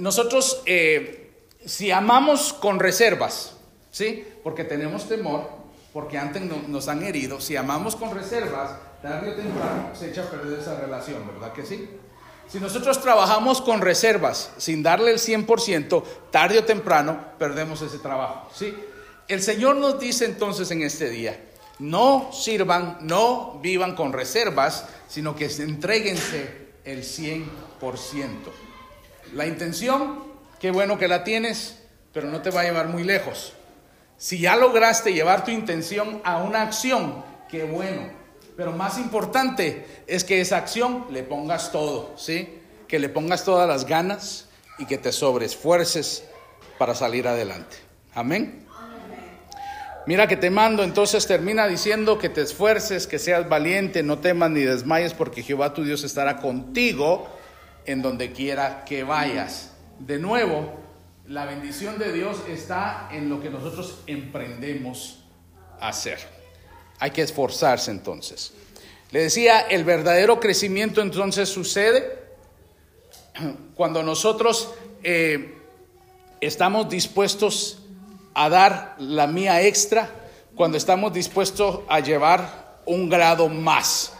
nosotros, 0.00 0.62
eh, 0.66 1.30
si 1.64 1.90
amamos 1.90 2.52
con 2.52 2.78
reservas, 2.78 3.56
¿sí? 3.90 4.26
Porque 4.42 4.64
tenemos 4.64 5.08
temor, 5.08 5.48
porque 5.92 6.18
antes 6.18 6.42
nos 6.42 6.88
han 6.88 7.02
herido, 7.02 7.40
si 7.40 7.56
amamos 7.56 7.96
con 7.96 8.14
reservas, 8.14 8.76
tarde 9.02 9.30
o 9.30 9.34
temprano 9.34 9.90
se 9.94 10.10
echa 10.10 10.24
a 10.24 10.30
perder 10.30 10.60
esa 10.60 10.80
relación, 10.80 11.26
¿verdad 11.26 11.52
que 11.52 11.64
sí? 11.64 11.88
Si 12.50 12.58
nosotros 12.58 13.00
trabajamos 13.00 13.60
con 13.60 13.80
reservas, 13.80 14.50
sin 14.56 14.82
darle 14.82 15.12
el 15.12 15.18
100%, 15.18 16.02
tarde 16.32 16.58
o 16.58 16.64
temprano 16.64 17.26
perdemos 17.38 17.80
ese 17.80 17.98
trabajo, 17.98 18.50
¿sí? 18.52 18.74
El 19.28 19.40
Señor 19.40 19.76
nos 19.76 20.00
dice 20.00 20.24
entonces 20.24 20.68
en 20.72 20.82
este 20.82 21.08
día, 21.08 21.38
no 21.78 22.30
sirvan, 22.32 22.98
no 23.02 23.60
vivan 23.62 23.94
con 23.94 24.12
reservas, 24.12 24.86
sino 25.08 25.36
que 25.36 25.46
entreguense 25.46 26.70
el 26.84 27.04
100%. 27.04 27.46
La 29.34 29.46
intención, 29.46 30.24
qué 30.58 30.72
bueno 30.72 30.98
que 30.98 31.06
la 31.06 31.22
tienes, 31.22 31.78
pero 32.12 32.26
no 32.26 32.42
te 32.42 32.50
va 32.50 32.62
a 32.62 32.64
llevar 32.64 32.88
muy 32.88 33.04
lejos. 33.04 33.52
Si 34.18 34.40
ya 34.40 34.56
lograste 34.56 35.12
llevar 35.12 35.44
tu 35.44 35.52
intención 35.52 36.20
a 36.24 36.38
una 36.38 36.62
acción, 36.62 37.24
qué 37.48 37.62
bueno. 37.62 38.19
Pero 38.60 38.72
más 38.72 38.98
importante 38.98 39.86
es 40.06 40.22
que 40.22 40.42
esa 40.42 40.58
acción 40.58 41.06
le 41.10 41.22
pongas 41.22 41.72
todo, 41.72 42.12
¿sí? 42.18 42.58
Que 42.88 42.98
le 42.98 43.08
pongas 43.08 43.42
todas 43.42 43.66
las 43.66 43.86
ganas 43.86 44.50
y 44.78 44.84
que 44.84 44.98
te 44.98 45.12
sobreesfuerces 45.12 46.24
para 46.78 46.94
salir 46.94 47.26
adelante. 47.26 47.78
Amén. 48.12 48.66
Mira 50.06 50.28
que 50.28 50.36
te 50.36 50.50
mando, 50.50 50.82
entonces 50.82 51.26
termina 51.26 51.66
diciendo 51.68 52.18
que 52.18 52.28
te 52.28 52.42
esfuerces, 52.42 53.06
que 53.06 53.18
seas 53.18 53.48
valiente, 53.48 54.02
no 54.02 54.18
temas 54.18 54.50
ni 54.50 54.60
desmayes, 54.60 55.14
porque 55.14 55.42
Jehová 55.42 55.72
tu 55.72 55.82
Dios 55.82 56.04
estará 56.04 56.36
contigo 56.36 57.30
en 57.86 58.02
donde 58.02 58.32
quiera 58.32 58.84
que 58.84 59.04
vayas. 59.04 59.70
De 60.00 60.18
nuevo, 60.18 60.70
la 61.26 61.46
bendición 61.46 61.98
de 61.98 62.12
Dios 62.12 62.36
está 62.46 63.08
en 63.10 63.30
lo 63.30 63.40
que 63.40 63.48
nosotros 63.48 64.02
emprendemos 64.06 65.24
a 65.80 65.88
hacer. 65.88 66.39
Hay 67.00 67.10
que 67.10 67.22
esforzarse 67.22 67.90
entonces. 67.90 68.52
Le 69.10 69.22
decía, 69.22 69.60
el 69.60 69.84
verdadero 69.84 70.38
crecimiento 70.38 71.00
entonces 71.00 71.48
sucede 71.48 72.20
cuando 73.74 74.02
nosotros 74.02 74.70
eh, 75.02 75.56
estamos 76.40 76.88
dispuestos 76.88 77.78
a 78.34 78.48
dar 78.48 78.94
la 78.98 79.26
mía 79.26 79.62
extra, 79.62 80.10
cuando 80.54 80.76
estamos 80.76 81.12
dispuestos 81.12 81.80
a 81.88 82.00
llevar 82.00 82.80
un 82.86 83.08
grado 83.08 83.48
más. 83.48 84.12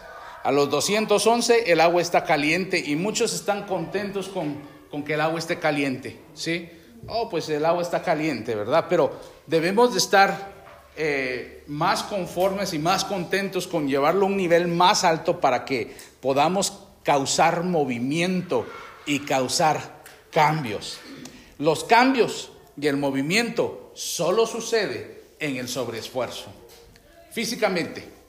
A 0.43 0.51
los 0.51 0.71
211 0.71 1.71
el 1.71 1.81
agua 1.81 2.01
está 2.01 2.25
caliente 2.25 2.83
y 2.85 2.97
muchos 2.97 3.35
están 3.35 3.67
contentos 3.67 4.29
con, 4.29 4.61
con 4.91 5.05
que 5.05 5.15
el 5.15 5.21
agua 5.21 5.39
esté 5.39 5.59
caliente, 5.59 6.19
¿sí? 6.35 6.69
Oh, 7.07 7.29
pues 7.29 7.49
el 7.49 7.65
agua 7.65 7.83
está 7.83 8.03
caliente, 8.03 8.55
¿verdad? 8.55 8.87
Pero 8.89 9.13
debemos 9.47 9.93
de 9.93 9.99
estar 9.99 10.60
eh, 10.97 11.65
más 11.69 12.03
conformes 12.03 12.75
y 12.75 12.79
más 12.79 13.05
contentos 13.05 13.67
con 13.67 13.89
llevarlo 13.89 14.27
a 14.27 14.29
un 14.29 14.37
nivel 14.37 14.69
más 14.69 15.05
alto 15.05 15.41
para 15.41 15.65
que 15.65 15.95
podamos 16.21 16.73
causar 17.03 17.65
movimiento 17.65 18.67
y 19.07 19.21
causar 19.21 20.03
cambios. 20.31 20.99
Los 21.59 21.85
cambios 21.85 22.53
y 22.81 22.87
el 22.87 22.97
movimiento 22.97 23.93
solo 23.95 24.47
sucede 24.47 25.23
en 25.39 25.57
el 25.57 25.69
sobreesfuerzo. 25.69 26.47
Físicamente, 27.31 28.21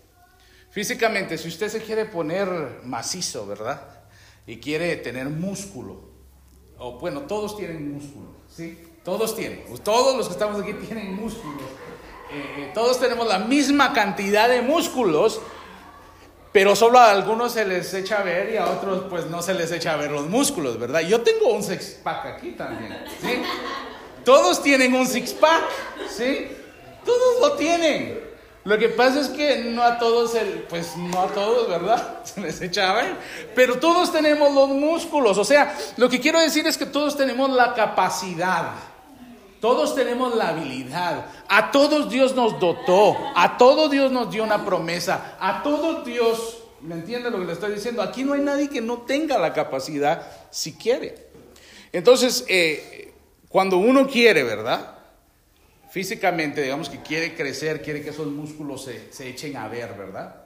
Físicamente, 0.72 1.38
si 1.38 1.50
usted 1.50 1.68
se 1.68 1.82
quiere 1.82 2.06
poner 2.06 2.80
macizo, 2.86 3.46
¿verdad? 3.46 3.86
Y 4.48 4.58
quiere 4.58 4.96
tener 4.96 5.28
músculo, 5.28 6.00
o 6.78 6.98
bueno, 6.98 7.22
todos 7.24 7.58
tienen 7.58 7.94
músculo, 7.94 8.30
¿sí? 8.50 8.80
Todos 9.04 9.36
tienen, 9.36 9.66
todos 9.84 10.16
los 10.16 10.28
que 10.28 10.34
estamos 10.34 10.62
aquí 10.62 10.74
tienen 10.74 11.14
músculos. 11.14 11.62
Eh, 12.34 12.72
todos 12.74 13.00
tenemos 13.00 13.28
la 13.28 13.40
misma 13.40 13.94
cantidad 13.94 14.48
de 14.48 14.62
músculos, 14.62 15.42
pero 16.52 16.76
solo 16.76 17.00
a 17.00 17.12
algunos 17.12 17.54
se 17.54 17.66
les 17.66 17.94
echa 17.94 18.20
a 18.20 18.24
ver 18.24 18.54
y 18.54 18.58
a 18.58 18.68
otros 18.68 19.06
pues 19.10 19.26
no 19.26 19.42
se 19.42 19.54
les 19.54 19.72
echa 19.72 19.94
a 19.94 19.98
ver 19.98 20.12
los 20.12 20.28
músculos, 20.28 20.80
¿verdad? 20.80 21.02
Yo 21.02 21.22
tengo 21.22 21.54
un 21.54 21.64
six 21.64 21.98
pack 22.04 22.26
aquí 22.26 22.52
también, 22.52 23.04
¿sí? 23.22 23.42
Todos 24.24 24.62
tienen 24.62 24.94
un 24.94 25.08
six 25.08 25.34
pack, 25.34 25.64
¿sí? 26.10 26.48
Todos 27.04 27.42
lo 27.42 27.54
tienen. 27.54 28.32
Lo 28.64 28.78
que 28.78 28.90
pasa 28.90 29.20
es 29.22 29.30
que 29.30 29.64
no 29.64 29.82
a 29.82 29.98
todos, 29.98 30.36
el, 30.36 30.66
pues 30.70 30.96
no 30.96 31.22
a 31.22 31.28
todos, 31.28 31.68
¿verdad? 31.68 32.20
Se 32.24 32.40
les 32.40 32.62
echa 32.62 32.92
a 32.92 32.94
ver. 32.94 33.16
Pero 33.56 33.80
todos 33.80 34.12
tenemos 34.12 34.54
los 34.54 34.70
músculos. 34.70 35.38
O 35.38 35.44
sea, 35.44 35.76
lo 35.98 36.08
que 36.10 36.20
quiero 36.20 36.40
decir 36.40 36.68
es 36.68 36.78
que 36.78 36.86
todos 36.86 37.18
tenemos 37.18 37.50
la 37.50 37.74
capacidad. 37.74 38.91
Todos 39.62 39.96
tenemos 39.96 40.36
la 40.36 40.50
habilidad. 40.50 41.28
A 41.48 41.72
todos 41.72 42.10
Dios 42.10 42.36
nos 42.36 42.60
dotó. 42.60 43.16
A 43.36 43.58
todos 43.58 43.90
Dios 43.90 44.12
nos 44.12 44.30
dio 44.30 44.44
una 44.44 44.66
promesa. 44.66 45.38
A 45.40 45.64
todos 45.64 46.04
Dios, 46.04 46.64
¿me 46.82 46.96
entiende 46.96 47.32
lo 47.32 47.40
que 47.40 47.46
le 47.46 47.54
estoy 47.54 47.74
diciendo? 47.74 48.02
Aquí 48.02 48.26
no 48.26 48.34
hay 48.34 48.42
nadie 48.42 48.70
que 48.70 48.82
no 48.82 49.04
tenga 49.04 49.38
la 49.38 49.54
capacidad 49.54 50.28
si 50.50 50.74
quiere. 50.74 51.28
Entonces, 51.94 52.44
eh, 52.50 53.14
cuando 53.48 53.78
uno 53.78 54.08
quiere, 54.08 54.44
¿verdad? 54.44 54.98
físicamente, 55.92 56.62
digamos 56.62 56.90
que 56.90 57.02
quiere 57.02 57.36
crecer, 57.36 57.82
quiere 57.82 58.02
que 58.02 58.12
esos 58.12 58.28
músculos 58.28 58.90
se, 59.12 59.30
echen 59.30 59.58
a 59.58 59.68
ver, 59.68 59.94
¿verdad? 59.94 60.41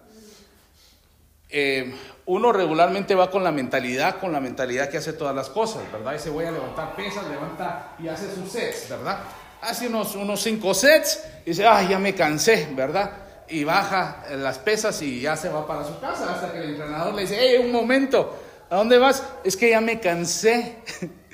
Eh, 1.49 1.93
uno 2.25 2.51
regularmente 2.51 3.13
va 3.13 3.29
con 3.29 3.43
la 3.43 3.51
mentalidad, 3.51 4.19
con 4.19 4.31
la 4.31 4.39
mentalidad 4.39 4.89
que 4.89 4.97
hace 4.97 5.13
todas 5.13 5.36
las 5.36 5.49
cosas, 5.49 5.84
¿verdad? 5.91 6.17
Se 6.17 6.29
voy 6.29 6.45
a 6.45 6.51
levantar 6.51 6.95
pesas, 6.95 7.27
levanta 7.27 7.95
y 7.99 8.08
hace 8.08 8.34
sus 8.34 8.51
sets, 8.51 8.89
¿verdad? 8.89 9.19
Hace 9.62 9.88
unos, 9.88 10.15
unos 10.15 10.41
cinco 10.41 10.73
sets 10.73 11.23
y 11.45 11.51
dice, 11.51 11.67
ay, 11.67 11.89
ya 11.89 11.99
me 11.99 12.15
cansé, 12.15 12.69
¿verdad? 12.75 13.12
Y 13.47 13.63
baja 13.63 14.23
las 14.31 14.58
pesas 14.58 14.99
y 15.03 15.21
ya 15.21 15.38
se 15.38 15.49
va 15.49 15.67
para 15.67 15.84
su 15.84 15.99
casa 15.99 16.34
hasta 16.34 16.51
que 16.51 16.60
el 16.60 16.71
entrenador 16.71 17.13
le 17.13 17.21
dice, 17.21 17.38
hey, 17.39 17.58
un 17.63 17.71
momento, 17.71 18.36
¿a 18.69 18.77
dónde 18.77 18.97
vas? 18.97 19.23
Es 19.43 19.55
que 19.55 19.69
ya 19.69 19.81
me 19.81 19.99
cansé. 19.99 20.77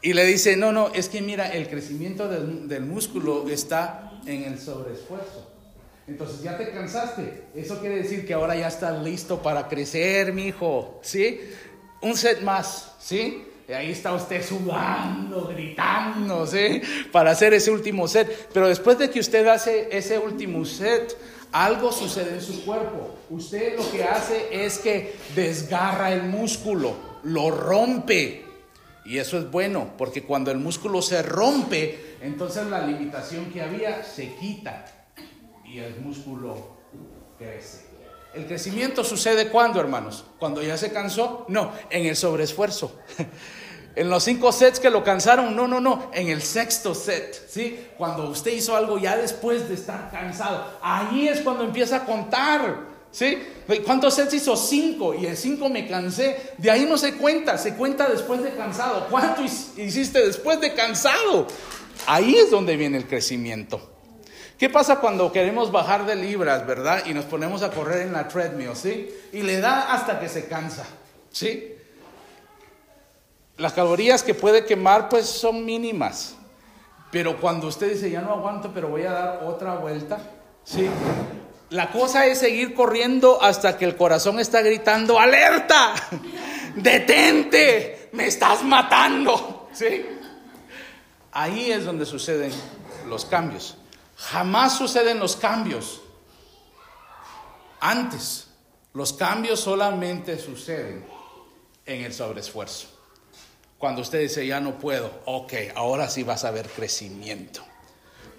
Y 0.00 0.12
le 0.12 0.24
dice, 0.24 0.56
no, 0.56 0.70
no, 0.70 0.92
es 0.94 1.08
que 1.08 1.20
mira, 1.20 1.48
el 1.52 1.68
crecimiento 1.68 2.28
del, 2.28 2.68
del 2.68 2.84
músculo 2.84 3.48
está 3.48 4.12
en 4.26 4.44
el 4.44 4.60
sobreesfuerzo. 4.60 5.57
Entonces 6.08 6.42
ya 6.42 6.56
te 6.56 6.70
cansaste. 6.70 7.44
Eso 7.54 7.78
quiere 7.80 7.96
decir 7.96 8.26
que 8.26 8.32
ahora 8.32 8.56
ya 8.56 8.68
estás 8.68 9.02
listo 9.02 9.42
para 9.42 9.68
crecer, 9.68 10.32
mi 10.32 10.46
hijo. 10.46 10.98
¿Sí? 11.02 11.40
Un 12.00 12.16
set 12.16 12.40
más, 12.40 12.94
¿sí? 12.98 13.44
Y 13.68 13.72
ahí 13.72 13.90
está 13.90 14.14
usted 14.14 14.42
sudando, 14.42 15.46
gritando, 15.48 16.46
¿sí? 16.46 16.80
Para 17.12 17.32
hacer 17.32 17.52
ese 17.52 17.70
último 17.70 18.08
set. 18.08 18.48
Pero 18.54 18.68
después 18.68 18.98
de 18.98 19.10
que 19.10 19.20
usted 19.20 19.46
hace 19.48 19.88
ese 19.92 20.18
último 20.18 20.64
set, 20.64 21.14
algo 21.52 21.92
sucede 21.92 22.34
en 22.34 22.40
su 22.40 22.64
cuerpo. 22.64 23.16
Usted 23.28 23.76
lo 23.76 23.90
que 23.90 24.04
hace 24.04 24.48
es 24.50 24.78
que 24.78 25.14
desgarra 25.34 26.10
el 26.14 26.22
músculo, 26.22 26.94
lo 27.24 27.50
rompe. 27.50 28.46
Y 29.04 29.18
eso 29.18 29.36
es 29.38 29.50
bueno, 29.50 29.92
porque 29.98 30.22
cuando 30.22 30.50
el 30.50 30.58
músculo 30.58 31.02
se 31.02 31.22
rompe, 31.22 32.16
entonces 32.22 32.66
la 32.66 32.86
limitación 32.86 33.46
que 33.52 33.60
había 33.60 34.02
se 34.04 34.34
quita 34.36 34.86
y 35.70 35.78
el 35.78 36.00
músculo 36.00 36.56
crece. 37.38 37.86
¿El 38.34 38.46
crecimiento 38.46 39.04
sucede 39.04 39.48
cuando, 39.48 39.80
hermanos? 39.80 40.24
¿Cuando 40.38 40.62
ya 40.62 40.76
se 40.76 40.92
cansó? 40.92 41.44
No, 41.48 41.72
en 41.90 42.06
el 42.06 42.16
sobreesfuerzo. 42.16 42.92
En 43.96 44.10
los 44.10 44.22
cinco 44.22 44.52
sets 44.52 44.78
que 44.78 44.90
lo 44.90 45.02
cansaron, 45.02 45.56
no, 45.56 45.66
no, 45.66 45.80
no, 45.80 46.08
en 46.14 46.28
el 46.28 46.40
sexto 46.40 46.94
set, 46.94 47.48
¿sí? 47.48 47.80
Cuando 47.96 48.30
usted 48.30 48.52
hizo 48.52 48.76
algo 48.76 48.96
ya 48.96 49.16
después 49.16 49.68
de 49.68 49.74
estar 49.74 50.12
cansado, 50.12 50.78
ahí 50.80 51.26
es 51.26 51.40
cuando 51.40 51.64
empieza 51.64 51.96
a 51.96 52.04
contar, 52.04 52.86
¿sí? 53.10 53.38
¿Cuántos 53.84 54.14
sets 54.14 54.34
hizo? 54.34 54.56
Cinco, 54.56 55.14
y 55.14 55.26
el 55.26 55.36
cinco 55.36 55.68
me 55.68 55.88
cansé, 55.88 56.52
de 56.58 56.70
ahí 56.70 56.86
no 56.88 56.96
se 56.96 57.14
cuenta, 57.14 57.58
se 57.58 57.74
cuenta 57.74 58.08
después 58.08 58.40
de 58.44 58.54
cansado. 58.54 59.08
¿Cuánto 59.10 59.42
hiciste 59.42 60.24
después 60.24 60.60
de 60.60 60.74
cansado? 60.74 61.48
Ahí 62.06 62.36
es 62.36 62.52
donde 62.52 62.76
viene 62.76 62.98
el 62.98 63.08
crecimiento. 63.08 63.97
¿Qué 64.58 64.68
pasa 64.68 65.00
cuando 65.00 65.30
queremos 65.30 65.70
bajar 65.70 66.04
de 66.04 66.16
libras, 66.16 66.66
verdad? 66.66 67.04
Y 67.06 67.14
nos 67.14 67.24
ponemos 67.24 67.62
a 67.62 67.70
correr 67.70 68.02
en 68.02 68.12
la 68.12 68.26
treadmill, 68.26 68.74
¿sí? 68.74 69.08
Y 69.32 69.42
le 69.42 69.60
da 69.60 69.92
hasta 69.92 70.18
que 70.18 70.28
se 70.28 70.46
cansa, 70.48 70.84
¿sí? 71.30 71.78
las 73.58 73.72
calorías 73.72 74.22
que 74.22 74.34
puede 74.34 74.64
quemar 74.64 75.08
pues 75.08 75.26
son 75.26 75.64
mínimas. 75.64 76.36
Pero 77.10 77.40
cuando 77.40 77.66
usted 77.66 77.92
dice, 77.92 78.10
ya 78.10 78.20
no 78.20 78.32
aguanto, 78.32 78.70
pero 78.72 78.88
voy 78.88 79.02
a 79.02 79.12
dar 79.12 79.44
otra 79.44 79.74
vuelta, 79.76 80.18
¿sí? 80.64 80.88
La 81.70 81.90
cosa 81.90 82.26
es 82.26 82.38
seguir 82.38 82.74
corriendo 82.74 83.42
hasta 83.42 83.76
que 83.76 83.84
el 83.84 83.96
corazón 83.96 84.38
está 84.38 84.62
gritando, 84.62 85.18
alerta, 85.18 85.94
detente, 86.76 88.10
me 88.12 88.26
estás 88.26 88.62
matando, 88.62 89.68
¿sí? 89.72 90.04
Ahí 91.32 91.72
es 91.72 91.84
donde 91.84 92.04
suceden 92.06 92.52
los 93.06 93.24
cambios. 93.24 93.77
Jamás 94.18 94.76
suceden 94.76 95.18
los 95.18 95.36
cambios 95.36 96.02
antes. 97.80 98.48
Los 98.92 99.12
cambios 99.12 99.60
solamente 99.60 100.38
suceden 100.38 101.06
en 101.86 102.04
el 102.04 102.12
sobreesfuerzo. 102.12 102.88
Cuando 103.78 104.02
usted 104.02 104.20
dice, 104.20 104.44
ya 104.44 104.60
no 104.60 104.76
puedo, 104.78 105.22
ok, 105.24 105.52
ahora 105.76 106.10
sí 106.10 106.24
vas 106.24 106.44
a 106.44 106.50
ver 106.50 106.68
crecimiento. 106.68 107.62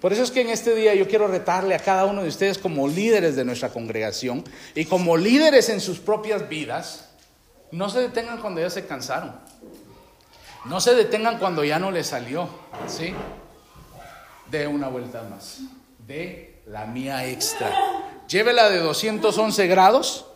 Por 0.02 0.12
eso 0.12 0.22
es 0.22 0.30
que 0.30 0.42
en 0.42 0.50
este 0.50 0.74
día 0.74 0.94
yo 0.94 1.08
quiero 1.08 1.28
retarle 1.28 1.74
a 1.74 1.78
cada 1.78 2.04
uno 2.04 2.22
de 2.22 2.28
ustedes 2.28 2.58
como 2.58 2.86
líderes 2.86 3.36
de 3.36 3.44
nuestra 3.44 3.70
congregación 3.70 4.44
y 4.74 4.84
como 4.84 5.16
líderes 5.16 5.70
en 5.70 5.80
sus 5.80 5.98
propias 5.98 6.48
vidas, 6.48 7.10
no 7.70 7.88
se 7.88 8.00
detengan 8.00 8.40
cuando 8.40 8.60
ya 8.60 8.68
se 8.68 8.86
cansaron. 8.86 9.34
No 10.66 10.80
se 10.80 10.94
detengan 10.94 11.38
cuando 11.38 11.64
ya 11.64 11.78
no 11.78 11.90
les 11.90 12.08
salió, 12.08 12.48
¿sí? 12.86 13.14
De 14.50 14.66
una 14.66 14.88
vuelta 14.88 15.22
más. 15.22 15.60
De 16.06 16.62
la 16.66 16.86
mía 16.86 17.26
extra. 17.26 17.72
Llévela 18.28 18.68
de 18.68 18.78
211 18.78 19.66
grados 19.66 20.26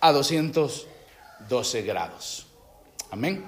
a 0.00 0.12
212 0.12 1.82
grados. 1.82 2.46
Amén. 3.10 3.44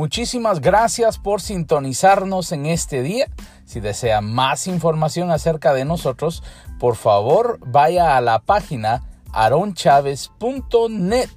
Muchísimas 0.00 0.60
gracias 0.60 1.18
por 1.18 1.42
sintonizarnos 1.42 2.52
en 2.52 2.64
este 2.66 3.02
día. 3.02 3.26
Si 3.66 3.80
desea 3.80 4.20
más 4.20 4.66
información 4.66 5.30
acerca 5.30 5.74
de 5.74 5.84
nosotros, 5.84 6.42
por 6.78 6.96
favor 6.96 7.58
vaya 7.60 8.16
a 8.16 8.20
la 8.20 8.38
página 8.38 9.02
aronchavez.net. 9.32 11.28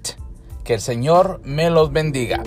Que 0.63 0.75
el 0.75 0.81
Señor 0.81 1.41
me 1.43 1.69
los 1.69 1.91
bendiga. 1.91 2.43